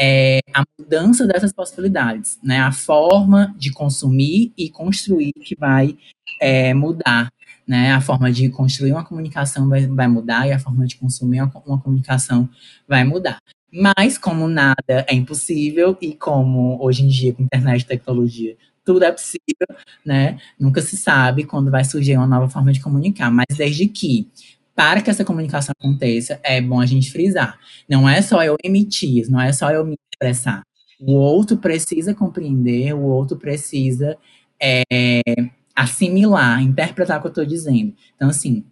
[0.04, 2.60] é a mudança dessas possibilidades, né?
[2.60, 5.96] A forma de consumir e construir que vai
[6.42, 7.32] é, mudar,
[7.68, 7.94] né?
[7.94, 11.52] A forma de construir uma comunicação vai, vai mudar e a forma de consumir uma,
[11.68, 12.50] uma comunicação
[12.88, 13.38] vai mudar.
[13.72, 19.06] Mas, como nada é impossível e como hoje em dia, com internet e tecnologia, tudo
[19.06, 19.68] é possível,
[20.04, 20.40] né?
[20.60, 24.28] Nunca se sabe quando vai surgir uma nova forma de comunicar, mas desde que
[24.82, 27.60] para que essa comunicação aconteça, é bom a gente frisar.
[27.88, 30.64] Não é só eu emitir, não é só eu me expressar.
[31.00, 34.18] O outro precisa compreender, o outro precisa
[34.60, 35.22] é,
[35.76, 37.94] assimilar, interpretar o que eu estou dizendo.
[38.16, 38.66] Então, assim,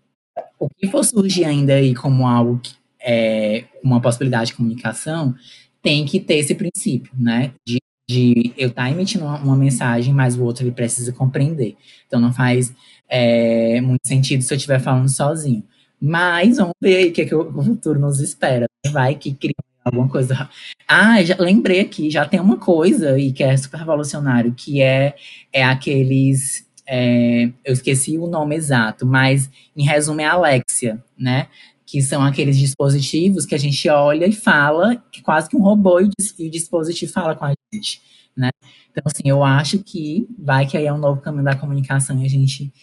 [0.57, 5.35] o que for surgir ainda aí como algo, que, é, uma possibilidade de comunicação,
[5.79, 7.53] tem que ter esse princípio, né?
[7.63, 7.77] De,
[8.09, 11.77] de eu estar tá emitindo uma, uma, mensagem, mas o outro ele precisa compreender.
[12.07, 12.73] Então, não faz
[13.07, 15.63] é, muito sentido se eu estiver falando sozinho.
[16.01, 18.65] Mas vamos ver aí o que, é que o futuro nos espera.
[18.91, 20.49] Vai que cria alguma coisa.
[20.87, 25.15] Ah, já lembrei aqui, já tem uma coisa aí que é super revolucionário, que é,
[25.51, 26.67] é aqueles.
[26.87, 31.47] É, eu esqueci o nome exato, mas em resumo é Alexia, né?
[31.85, 35.99] Que são aqueles dispositivos que a gente olha e fala, que quase que um robô
[35.99, 38.01] e o dispositivo fala com a gente,
[38.35, 38.49] né?
[38.91, 42.25] Então, assim, eu acho que vai que aí é um novo caminho da comunicação e
[42.25, 42.73] a gente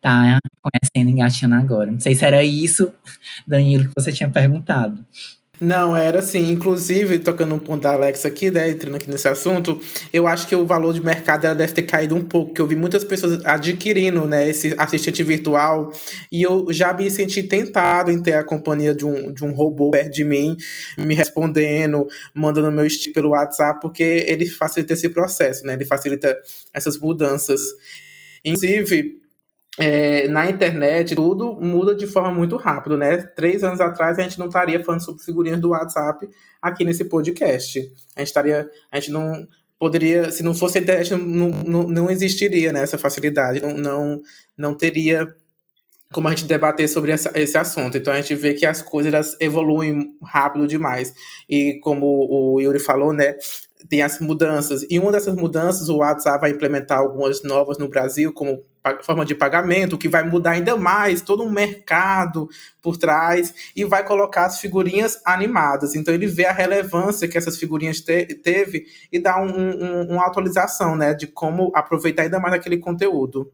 [0.00, 1.90] tá conhecendo, engatinhando agora.
[1.90, 2.92] Não sei se era isso,
[3.46, 5.04] Danilo, que você tinha perguntado.
[5.60, 6.50] Não, era assim.
[6.50, 9.80] Inclusive, tocando um ponto da Alexa aqui, né, entrando aqui nesse assunto,
[10.12, 12.66] eu acho que o valor de mercado ela deve ter caído um pouco, porque eu
[12.66, 15.92] vi muitas pessoas adquirindo, né, esse assistente virtual,
[16.30, 19.90] e eu já me senti tentado em ter a companhia de um, de um robô
[19.90, 20.56] perto de mim,
[20.98, 26.36] me respondendo, mandando meu estilo pelo WhatsApp, porque ele facilita esse processo, né, ele facilita
[26.72, 27.60] essas mudanças.
[28.44, 29.25] Inclusive,
[29.78, 33.18] é, na internet, tudo muda de forma muito rápida, né?
[33.18, 36.28] Três anos atrás a gente não estaria falando sobre figurinhas do WhatsApp
[36.60, 37.80] aqui nesse podcast.
[38.14, 39.46] A gente estaria, a gente não
[39.78, 44.22] poderia, se não fosse a internet, não, não, não existiria né, essa facilidade, não, não,
[44.56, 45.34] não teria
[46.12, 47.98] como a gente debater sobre essa, esse assunto.
[47.98, 51.12] Então a gente vê que as coisas evoluem rápido demais.
[51.48, 53.36] E como o Yuri falou, né,
[53.88, 54.84] tem as mudanças.
[54.88, 58.64] E uma dessas mudanças, o WhatsApp vai implementar algumas novas no Brasil, como
[59.02, 62.48] forma de pagamento, que vai mudar ainda mais todo um mercado
[62.80, 65.94] por trás e vai colocar as figurinhas animadas.
[65.94, 70.26] Então ele vê a relevância que essas figurinhas te teve e dá um, um, uma
[70.26, 73.50] atualização, né, de como aproveitar ainda mais aquele conteúdo.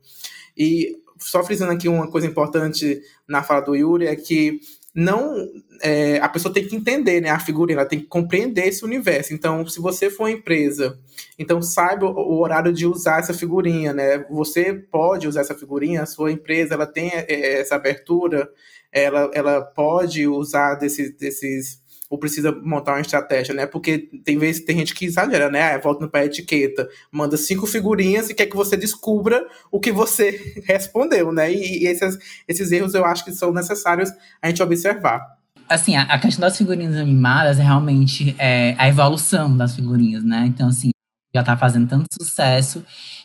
[0.57, 4.61] E só frisando aqui uma coisa importante na fala do Yuri é que
[4.95, 5.49] não
[5.83, 9.35] é, a pessoa tem que entender né, a figurina, ela tem que compreender esse universo.
[9.35, 10.99] Então, se você for empresa,
[11.39, 14.25] então saiba o, horário de usar essa figurinha, né?
[14.31, 18.49] Você pode usar essa figurinha, a sua empresa ela tem é, essa abertura,
[18.93, 21.82] ela, ela pode usar desse, desses
[22.13, 23.65] ou precisa montar uma estratégia, né?
[23.65, 25.73] Porque tem vezes tem gente que exagera, né?
[25.73, 29.91] Ah, volta para a etiqueta, manda cinco figurinhas e quer que você descubra o que
[29.91, 31.51] você respondeu, né?
[31.51, 34.11] E, e esses, esses erros eu acho que são necessários
[34.43, 35.39] a gente observar.
[35.67, 40.45] Assim, a, questão das figurinhas animadas é realmente é, a evolução das figurinhas, né?
[40.47, 40.91] Então, assim,
[41.35, 42.85] já tá fazendo tanto sucesso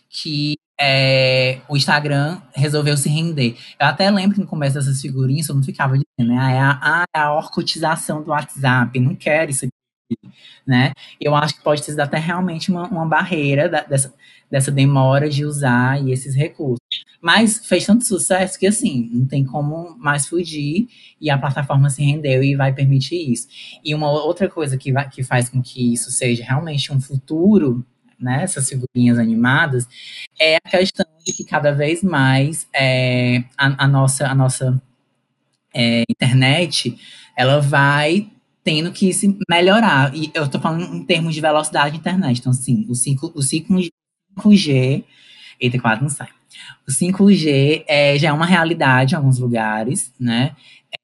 [0.09, 3.57] que é, o Instagram resolveu se render.
[3.79, 6.37] Eu até lembro que no começo dessas figurinhas, eu não ficava dizendo, né?
[6.39, 10.33] Ah, é a, ah, é a orcotização do WhatsApp, não quero isso aqui,
[10.65, 10.93] né?
[11.19, 14.13] Eu acho que pode ter sido até realmente uma, uma barreira da, dessa,
[14.51, 16.77] dessa demora de usar esses recursos.
[17.19, 20.87] Mas fez tanto sucesso que, assim, não tem como mais fugir
[21.19, 23.47] e a plataforma se rendeu e vai permitir isso.
[23.83, 27.83] E uma outra coisa que, vai, que faz com que isso seja realmente um futuro
[28.19, 29.87] né, essas figurinhas animadas,
[30.39, 34.81] é a questão de que cada vez mais é, a, a, nossa, a nossa
[35.73, 36.97] é, internet
[37.35, 38.29] ela vai
[38.63, 40.13] tendo que se melhorar.
[40.13, 42.39] E eu estou falando em termos de velocidade de internet.
[42.39, 45.05] Então, assim, o 5, o 5G.
[45.59, 46.27] Eita, quase não sai.
[46.85, 50.55] O 5G é, já é uma realidade em alguns lugares, né?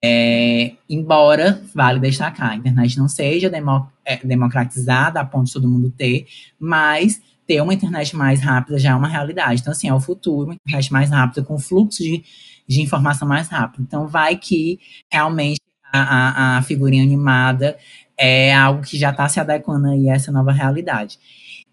[0.05, 5.69] É, embora, vale destacar, a internet não seja demo, é, democratizada a ponto de todo
[5.69, 6.27] mundo ter,
[6.59, 9.61] mas ter uma internet mais rápida já é uma realidade.
[9.61, 12.21] Então, assim, é o futuro, uma internet mais rápida, com fluxo de,
[12.67, 13.81] de informação mais rápido.
[13.81, 14.77] Então, vai que
[15.09, 15.61] realmente
[15.91, 17.77] a, a, a figurinha animada
[18.17, 21.17] é algo que já está se adequando aí a essa nova realidade.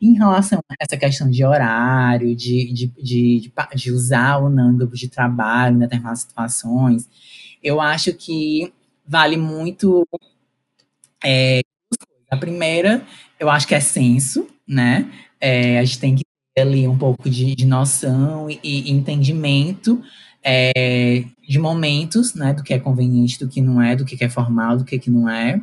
[0.00, 4.96] Em relação a essa questão de horário, de, de, de, de usar ou não grupo
[4.96, 7.08] de trabalho em determinadas situações,
[7.62, 8.72] eu acho que
[9.06, 10.06] vale muito.
[11.24, 11.60] É,
[12.30, 13.04] a primeira,
[13.38, 15.10] eu acho que é senso, né?
[15.40, 20.02] É, a gente tem que ter ali um pouco de, de noção e, e entendimento
[20.42, 22.52] é, de momentos, né?
[22.52, 25.10] Do que é conveniente, do que não é, do que é formal, do que, que
[25.10, 25.60] não é.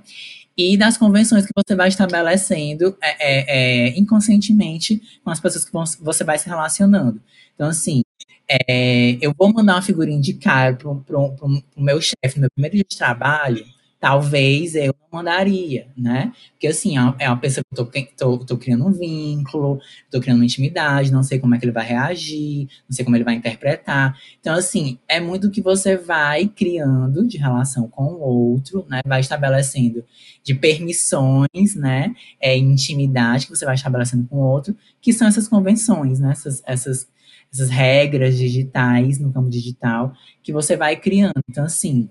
[0.57, 5.71] E das convenções que você vai estabelecendo é, é, é inconscientemente com as pessoas que
[6.03, 7.21] você vai se relacionando.
[7.53, 8.01] Então, assim,
[8.49, 12.75] é, eu vou mandar uma figurinha de cara pro, pro meu chefe no meu primeiro
[12.75, 13.65] dia de trabalho,
[13.99, 16.31] talvez eu não mandaria, né?
[16.51, 19.79] Porque assim, é, é uma pessoa que eu tô, tô, tô, criando um vínculo,
[20.11, 23.17] tô criando uma intimidade, não sei como é que ele vai reagir, não sei como
[23.17, 24.17] ele vai interpretar.
[24.39, 29.01] Então, assim, é muito o que você vai criando de relação com o outro, né?
[29.05, 30.03] Vai estabelecendo
[30.43, 32.15] de permissões, né?
[32.39, 36.31] É, intimidade que você vai estabelecendo com o outro, que são essas convenções, né?
[36.31, 37.07] Essas, essas,
[37.51, 41.41] essas regras digitais no campo digital que você vai criando.
[41.49, 42.09] Então, assim,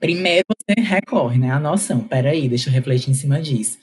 [0.00, 2.00] primeiro você recorre, né, à noção.
[2.00, 3.78] Peraí, deixa eu refletir em cima disso.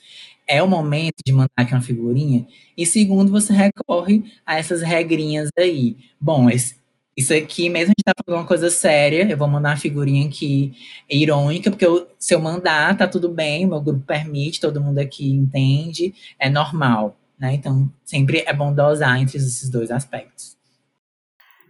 [0.48, 2.46] É o momento de mandar aqui uma figurinha.
[2.76, 5.96] E segundo, você recorre a essas regrinhas aí.
[6.20, 6.76] Bom, esse,
[7.16, 10.28] isso aqui, mesmo a gente tá falando uma coisa séria, eu vou mandar uma figurinha
[10.28, 10.74] aqui
[11.08, 15.32] irônica, porque eu, se eu mandar, tá tudo bem, meu grupo permite, todo mundo aqui
[15.32, 17.54] entende, é normal, né?
[17.54, 20.55] Então, sempre é bom dosar entre esses dois aspectos.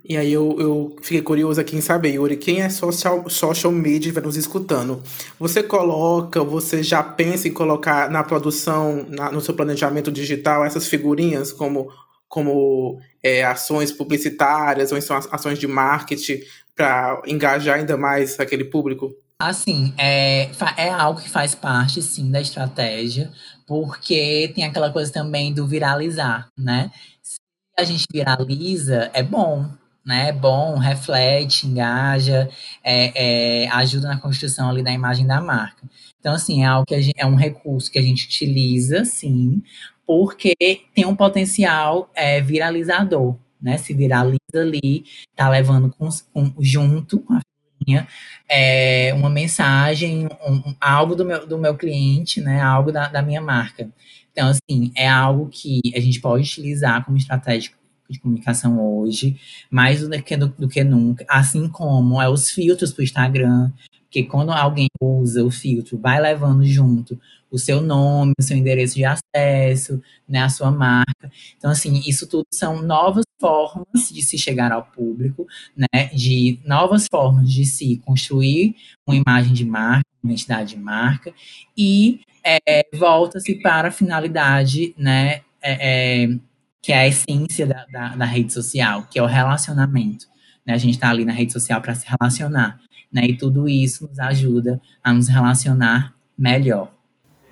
[0.08, 4.12] E aí eu, eu fiquei curioso aqui em saber, Yuri, quem é social, social media
[4.12, 5.02] vai nos escutando?
[5.38, 10.86] Você coloca, você já pensa em colocar na produção, na, no seu planejamento digital, essas
[10.86, 11.90] figurinhas como,
[12.28, 14.98] como é, ações publicitárias ou
[15.32, 16.40] ações de marketing
[16.76, 19.12] para engajar ainda mais aquele público?
[19.40, 23.30] Assim, é, é algo que faz parte, sim, da estratégia,
[23.66, 26.90] porque tem aquela coisa também do viralizar, né?
[27.20, 27.36] Se
[27.76, 29.68] a gente viraliza, é bom,
[30.06, 32.48] né, bom, reflete, engaja,
[32.84, 35.82] é, é, ajuda na construção ali da imagem da marca.
[36.20, 39.60] Então, assim, é algo que gente, é um recurso que a gente utiliza, sim,
[40.06, 40.54] porque
[40.94, 43.76] tem um potencial é, viralizador, né?
[43.78, 48.06] Se viraliza ali, tá levando com, com, junto com a figurinha
[48.48, 52.60] é, uma mensagem, um, algo do meu, do meu cliente, né?
[52.60, 53.90] Algo da, da minha marca.
[54.30, 57.72] Então, assim, é algo que a gente pode utilizar como estratégia
[58.08, 59.38] de comunicação hoje,
[59.70, 63.72] mais do que, do, do que nunca, assim como é os filtros para o Instagram,
[64.02, 68.94] porque quando alguém usa o filtro, vai levando junto o seu nome, o seu endereço
[68.94, 71.30] de acesso, né, a sua marca.
[71.56, 77.06] Então, assim, isso tudo são novas formas de se chegar ao público, né, de novas
[77.10, 81.32] formas de se construir uma imagem de marca, uma identidade de marca,
[81.76, 86.38] e é, volta-se para a finalidade, né, é, é,
[86.86, 90.28] que é a essência da, da, da rede social, que é o relacionamento.
[90.64, 90.72] Né?
[90.72, 92.80] A gente está ali na rede social para se relacionar.
[93.12, 93.22] Né?
[93.26, 96.92] E tudo isso nos ajuda a nos relacionar melhor.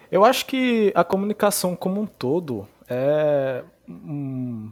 [0.09, 4.71] Eu acho que a comunicação como um todo é, hum,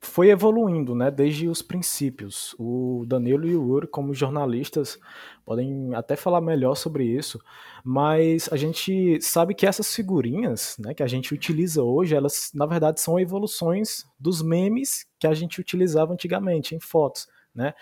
[0.00, 2.54] foi evoluindo, né, desde os princípios.
[2.58, 4.98] O Danilo e o Uri, como jornalistas,
[5.44, 7.40] podem até falar melhor sobre isso,
[7.84, 12.66] mas a gente sabe que essas figurinhas, né, que a gente utiliza hoje, elas na
[12.66, 17.26] verdade são evoluções dos memes que a gente utilizava antigamente em fotos.
[17.54, 17.74] Né?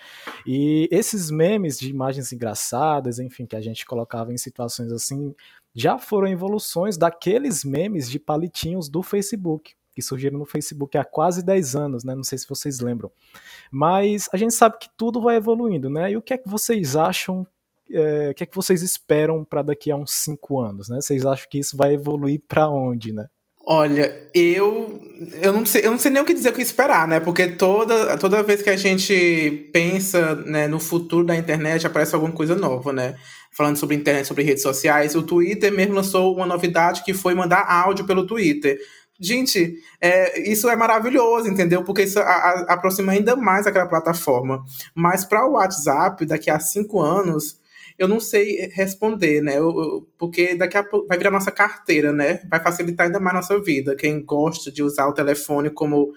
[0.45, 5.35] E esses memes de imagens engraçadas, enfim, que a gente colocava em situações assim,
[5.75, 11.43] já foram evoluções daqueles memes de palitinhos do Facebook, que surgiram no Facebook há quase
[11.43, 12.13] 10 anos, né?
[12.13, 13.11] Não sei se vocês lembram.
[13.71, 16.11] Mas a gente sabe que tudo vai evoluindo, né?
[16.11, 17.47] E o que é que vocês acham
[17.89, 21.01] é, o que é que vocês esperam para daqui a uns cinco anos, né?
[21.01, 23.25] Vocês acham que isso vai evoluir para onde, né?
[23.65, 25.01] Olha, eu
[25.41, 27.19] eu não sei, eu não sei nem o que dizer o que esperar, né?
[27.19, 32.31] Porque toda, toda vez que a gente pensa né, no futuro da internet, aparece alguma
[32.31, 33.15] coisa nova, né?
[33.51, 37.65] Falando sobre internet, sobre redes sociais, o Twitter mesmo lançou uma novidade que foi mandar
[37.67, 38.77] áudio pelo Twitter.
[39.19, 41.83] Gente, é, isso é maravilhoso, entendeu?
[41.83, 44.63] Porque isso a, a, aproxima ainda mais aquela plataforma.
[44.93, 47.59] Mas para o WhatsApp, daqui a cinco anos,
[47.97, 49.57] eu não sei responder, né?
[49.57, 52.41] Eu, eu, porque daqui a pouco vai virar nossa carteira, né?
[52.49, 53.95] Vai facilitar ainda mais nossa vida.
[53.95, 56.13] Quem gosta de usar o telefone como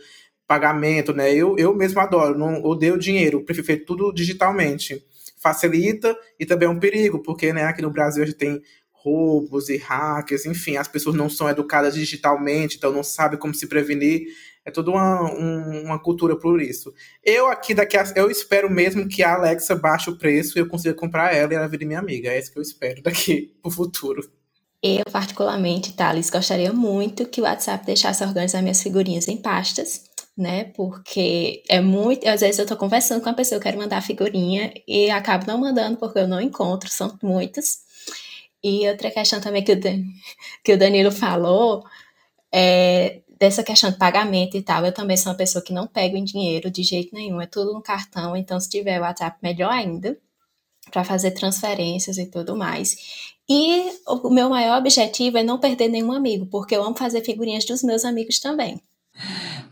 [0.47, 1.33] pagamento, né?
[1.33, 5.03] Eu, eu mesmo adoro, não odeio dinheiro, prefiro tudo digitalmente.
[5.43, 8.61] Facilita e também é um perigo, porque né, aqui no Brasil a gente tem
[9.03, 13.67] roubos e hackers, enfim, as pessoas não são educadas digitalmente, então não sabem como se
[13.67, 14.27] prevenir.
[14.65, 16.93] É toda uma, um, uma cultura por isso.
[17.25, 20.69] Eu aqui daqui a, eu espero mesmo que a Alexa baixe o preço e eu
[20.69, 22.29] consiga comprar ela e ela vire minha amiga.
[22.29, 24.23] É isso que eu espero daqui pro futuro.
[24.83, 30.05] Eu, particularmente, Thales, gostaria muito que o WhatsApp deixasse organizar minhas figurinhas em pastas,
[30.37, 30.65] né?
[30.65, 32.27] Porque é muito.
[32.27, 35.47] Às vezes eu tô conversando com a pessoa, eu quero mandar a figurinha e acabo
[35.47, 37.90] não mandando porque eu não encontro, são muitas.
[38.63, 40.03] E outra questão também que o, Dan,
[40.65, 41.85] que o Danilo falou
[42.53, 44.85] é dessa questão de pagamento e tal.
[44.85, 47.73] Eu também sou uma pessoa que não pego em dinheiro de jeito nenhum, é tudo
[47.73, 48.37] no cartão.
[48.37, 50.19] Então, se tiver WhatsApp, melhor ainda,
[50.91, 52.97] para fazer transferências e tudo mais.
[53.49, 57.65] E o meu maior objetivo é não perder nenhum amigo, porque eu amo fazer figurinhas
[57.65, 58.81] dos meus amigos também.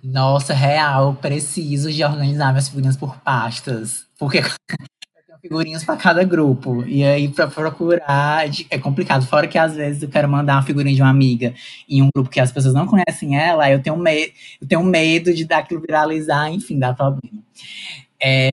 [0.03, 4.07] Nossa, real, preciso de organizar minhas figurinhas por pastas.
[4.19, 4.41] Porque
[5.41, 6.85] figurinhas para cada grupo.
[6.87, 9.27] E aí, para procurar, é complicado.
[9.27, 11.55] Fora que às vezes eu quero mandar uma figurinha de uma amiga
[11.89, 15.33] em um grupo que as pessoas não conhecem ela, eu tenho, me eu tenho medo
[15.35, 17.43] de dar aquilo viralizar, enfim, dar problema.
[18.23, 18.51] É,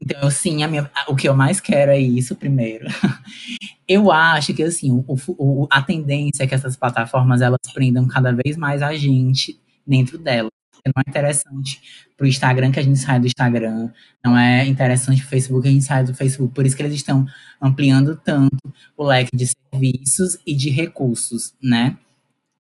[0.00, 2.86] então, sim, a minha, o que eu mais quero é isso primeiro.
[3.88, 5.04] eu acho que, assim, o,
[5.38, 10.18] o, a tendência é que essas plataformas, elas prendam cada vez mais a gente dentro
[10.18, 11.80] delas não é interessante
[12.16, 13.90] para o Instagram que a gente sai do Instagram,
[14.24, 16.54] não é interessante para o Facebook que a gente sai do Facebook.
[16.54, 17.26] Por isso que eles estão
[17.60, 18.56] ampliando tanto
[18.96, 21.96] o leque de serviços e de recursos, né?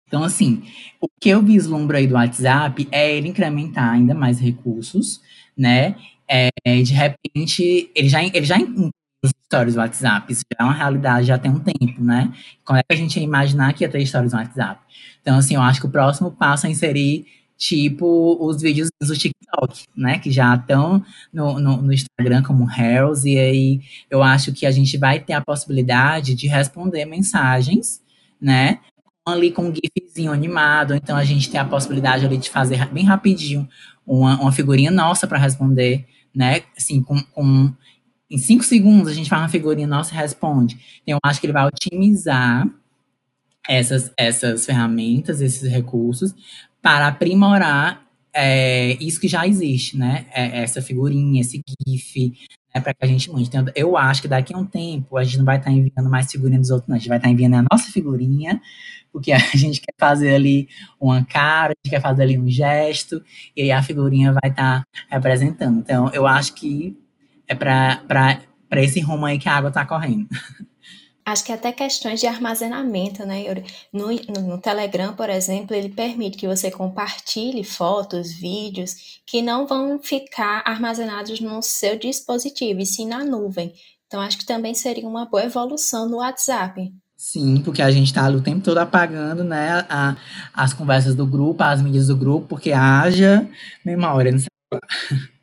[0.07, 0.62] Então, assim,
[1.00, 5.20] o que eu vislumbro aí do WhatsApp é ele incrementar ainda mais recursos,
[5.57, 5.96] né?
[6.28, 8.90] É, de repente, ele já, ele já inclui
[9.24, 10.32] as histórias do WhatsApp.
[10.32, 12.32] Isso já é uma realidade já tem um tempo, né?
[12.64, 14.80] Como é que a gente ia imaginar que ia ter histórias no WhatsApp?
[15.20, 17.26] Então, assim, eu acho que o próximo passo é inserir
[17.66, 20.18] tipo os vídeos do TikTok, né?
[20.18, 21.02] Que já estão
[21.32, 25.32] no, no, no, Instagram como Reels, e aí eu acho que a gente vai ter
[25.32, 28.02] a possibilidade de responder mensagens,
[28.38, 28.80] né?
[29.26, 33.04] Ali com um gifzinho animado, então a gente tem a possibilidade ali de fazer bem
[33.04, 33.66] rapidinho
[34.06, 36.60] uma, uma figurinha nossa para responder, né?
[36.76, 37.72] Assim, com, com
[38.30, 40.78] em cinco segundos a gente faz uma figurinha nossa e responde.
[41.02, 42.68] Então, eu acho que ele vai otimizar
[43.66, 46.34] essas, essas ferramentas, esses recursos,
[46.85, 50.26] para aprimorar é, isso que já existe, né?
[50.35, 52.35] É, essa figurinha, esse GIF,
[52.74, 52.78] né?
[52.78, 53.49] para que a gente mande.
[53.49, 56.11] Então, eu acho que daqui a um tempo a gente não vai estar tá enviando
[56.11, 56.97] mais figurinha dos outros, não.
[56.97, 58.61] A gente vai estar tá enviando a nossa figurinha,
[59.11, 60.68] porque a gente quer fazer ali
[61.01, 63.24] uma cara, a gente quer fazer ali um gesto,
[63.57, 65.78] e aí a figurinha vai estar tá representando.
[65.78, 66.95] Então, eu acho que
[67.49, 70.28] é para esse rumo aí que a água está correndo.
[71.27, 73.64] Acho que até questões de armazenamento, né, Yuri?
[73.91, 74.09] No,
[74.47, 80.62] no, Telegram, por exemplo, ele permite que você compartilhe fotos, vídeos que não vão ficar
[80.66, 83.72] armazenados no seu dispositivo, e sim na nuvem.
[84.07, 86.93] Então, acho que também seria uma boa evolução no WhatsApp.
[87.16, 90.16] Sim, porque a gente está o tempo todo apagando, né, a,
[90.53, 93.49] as conversas do grupo, as mídias do grupo, porque haja
[93.83, 95.34] memória no celular.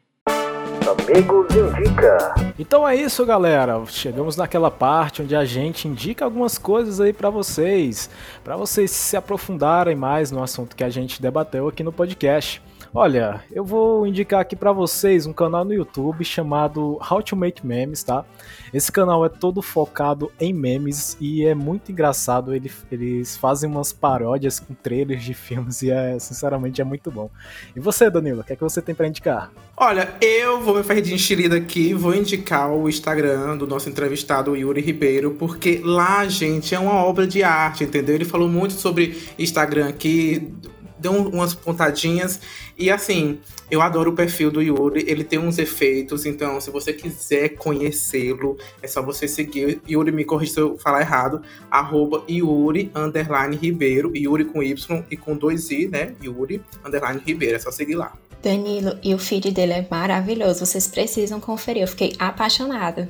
[0.91, 2.35] Amigos Indica.
[2.59, 3.81] Então é isso, galera.
[3.87, 8.09] Chegamos naquela parte onde a gente indica algumas coisas aí para vocês,
[8.43, 12.61] para vocês se aprofundarem mais no assunto que a gente debateu aqui no podcast.
[12.93, 17.65] Olha, eu vou indicar aqui para vocês um canal no YouTube chamado How to Make
[17.65, 18.25] Memes, tá?
[18.73, 22.53] Esse canal é todo focado em memes e é muito engraçado.
[22.53, 27.29] Eles, eles fazem umas paródias com trailers de filmes e é, sinceramente, é muito bom.
[27.73, 29.49] E você, Danilo, o que é que você tem para indicar?
[29.77, 34.53] Olha, eu vou me fazer de enxerida aqui, vou indicar o Instagram do nosso entrevistado
[34.53, 38.15] Yuri Ribeiro, porque lá, gente, é uma obra de arte, entendeu?
[38.15, 40.53] Ele falou muito sobre Instagram aqui,
[41.01, 42.39] deu umas pontadinhas.
[42.77, 43.39] E assim,
[43.69, 48.57] eu adoro o perfil do Yuri, ele tem uns efeitos, então se você quiser conhecê-lo,
[48.81, 49.81] é só você seguir.
[49.89, 55.17] Yuri me corrija se eu falar errado, arroba Yuri underline Ribeiro, Yuri com Y e
[55.17, 56.13] com dois I, né?
[56.23, 58.13] Yuri underline Ribeiro, é só seguir lá.
[58.43, 63.07] Danilo, e o feed dele é maravilhoso, vocês precisam conferir, eu fiquei apaixonada.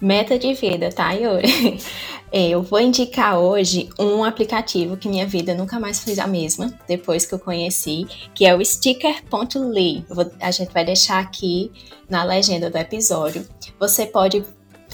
[0.00, 1.78] Meta de vida, tá, Yuri?
[2.30, 6.70] É, eu vou indicar hoje um aplicativo que minha vida nunca mais fez a mesma,
[6.86, 10.04] depois que eu conheci, que é o Sticker.ly.
[10.38, 11.72] A gente vai deixar aqui
[12.06, 13.48] na legenda do episódio.
[13.80, 14.44] Você pode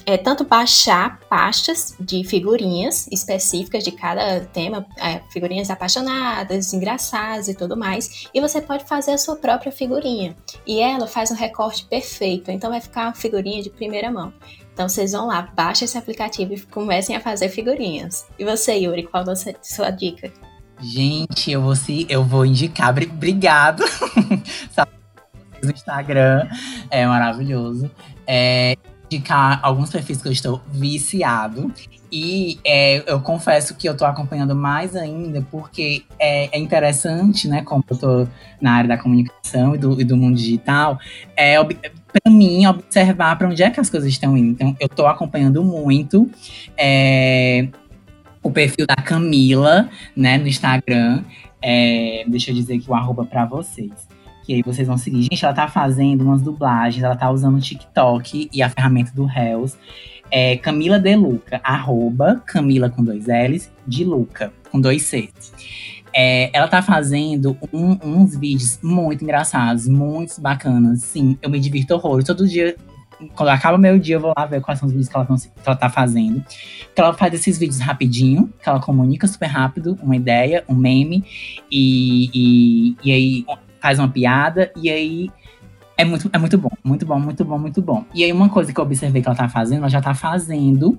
[0.06, 7.54] é, tanto baixar pastas de figurinhas específicas de cada tema, é, figurinhas apaixonadas, engraçadas e
[7.54, 10.36] tudo mais, e você pode fazer a sua própria figurinha.
[10.66, 14.32] E ela faz um recorte perfeito, então vai ficar uma figurinha de primeira mão.
[14.74, 18.26] Então vocês vão lá, baixem esse aplicativo e comecem a fazer figurinhas.
[18.36, 20.30] E você, Yuri, qual a sua dica?
[20.80, 22.90] Gente, eu vou, se, eu vou indicar.
[22.90, 23.84] Obrigado.
[25.64, 26.48] no Instagram.
[26.90, 27.90] É maravilhoso.
[28.26, 28.76] É,
[29.14, 31.72] indicar alguns perfis que eu estou viciado.
[32.10, 37.62] E é, eu confesso que eu estou acompanhando mais ainda, porque é, é, interessante, né?
[37.62, 38.28] Como eu estou
[38.60, 40.98] na área da comunicação e do, e do mundo digital,
[41.36, 44.50] é, para mim, observar para onde é que as coisas estão indo.
[44.52, 46.30] Então, eu estou acompanhando muito
[46.76, 47.66] é,
[48.42, 51.24] o perfil da Camila, né, no Instagram.
[51.60, 54.13] É, deixa eu dizer aqui o arroba para vocês.
[54.44, 55.22] Que aí vocês vão seguir.
[55.22, 59.28] Gente, ela tá fazendo umas dublagens, ela tá usando o TikTok e a ferramenta do
[59.28, 59.76] Hells.
[60.30, 65.52] É Camila de Luca, arroba Camila com dois L's, de Luca, com dois C's.
[66.16, 71.02] É, ela tá fazendo um, uns vídeos muito engraçados, muito bacanas.
[71.02, 72.22] Sim, eu me divirto horror.
[72.22, 72.76] Todo dia,
[73.34, 75.50] quando acaba meu dia, eu vou lá ver quais são os vídeos que ela, que
[75.66, 76.44] ela tá fazendo.
[76.94, 81.24] Que ela faz esses vídeos rapidinho, que ela comunica super rápido, uma ideia, um meme.
[81.70, 83.44] E, e, e aí
[83.84, 85.30] faz uma piada e aí
[85.94, 88.02] é muito, é muito bom, muito bom, muito bom, muito bom.
[88.14, 90.98] E aí, uma coisa que eu observei que ela tá fazendo, ela já tá fazendo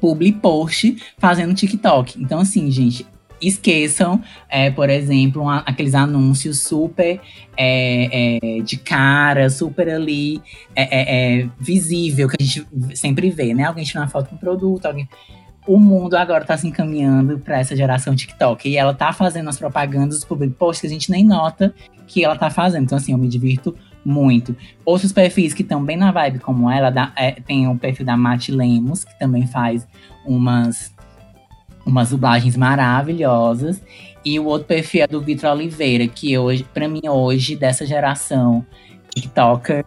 [0.00, 2.18] public post fazendo TikTok.
[2.18, 3.06] Então, assim, gente,
[3.38, 7.20] esqueçam, é, por exemplo, um, aqueles anúncios super
[7.54, 10.40] é, é, de cara, super ali
[10.74, 13.64] é, é, é, visível, que a gente sempre vê, né?
[13.64, 15.06] Alguém tirando uma foto com um produto, alguém.
[15.70, 18.68] O mundo agora está se encaminhando para essa geração TikTok.
[18.68, 21.72] E ela tá fazendo as propagandas, os posts que a gente nem nota
[22.08, 22.82] que ela tá fazendo.
[22.82, 24.56] Então, assim, eu me divirto muito.
[24.84, 28.16] Outros perfis que estão bem na vibe como ela, da, é, tem o perfil da
[28.16, 29.86] Mati Lemos, que também faz
[30.26, 30.92] umas,
[31.86, 33.80] umas dublagens maravilhosas.
[34.24, 38.66] E o outro perfil é do Vitor Oliveira, que hoje, para mim, hoje, dessa geração
[39.14, 39.84] TikToker,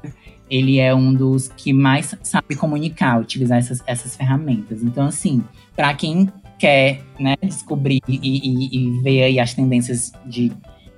[0.54, 4.84] ele é um dos que mais sabe comunicar, utilizar essas, essas ferramentas.
[4.84, 5.44] Então, assim,
[5.76, 10.52] para quem quer né, descobrir e, e, e ver aí as tendências de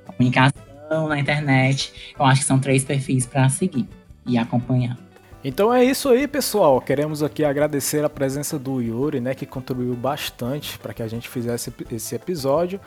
[0.06, 1.92] comunicação, na internet.
[2.18, 3.88] Eu acho que são três perfis para seguir
[4.28, 4.98] e acompanhar.
[5.44, 6.82] Então é isso aí, pessoal.
[6.82, 11.30] Queremos aqui agradecer a presença do Yuri, né, que contribuiu bastante para que a gente
[11.30, 12.80] fizesse esse episódio.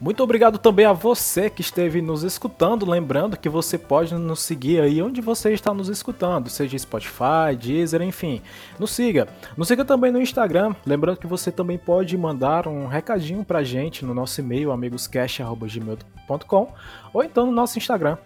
[0.00, 2.88] Muito obrigado também a você que esteve nos escutando.
[2.88, 8.02] Lembrando que você pode nos seguir aí onde você está nos escutando, seja Spotify, Deezer,
[8.02, 8.42] enfim.
[8.78, 9.28] Nos siga.
[9.56, 10.74] Nos siga também no Instagram.
[10.84, 16.68] Lembrando que você também pode mandar um recadinho pra gente no nosso e-mail amigoscast.gmail.com
[17.12, 18.18] ou então no nosso Instagram,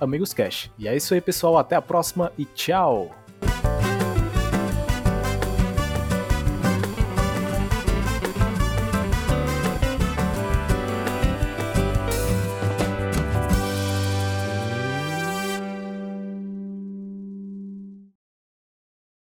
[0.00, 0.70] amigoscast.
[0.78, 1.58] E é isso aí, pessoal.
[1.58, 3.27] Até a próxima e tchau!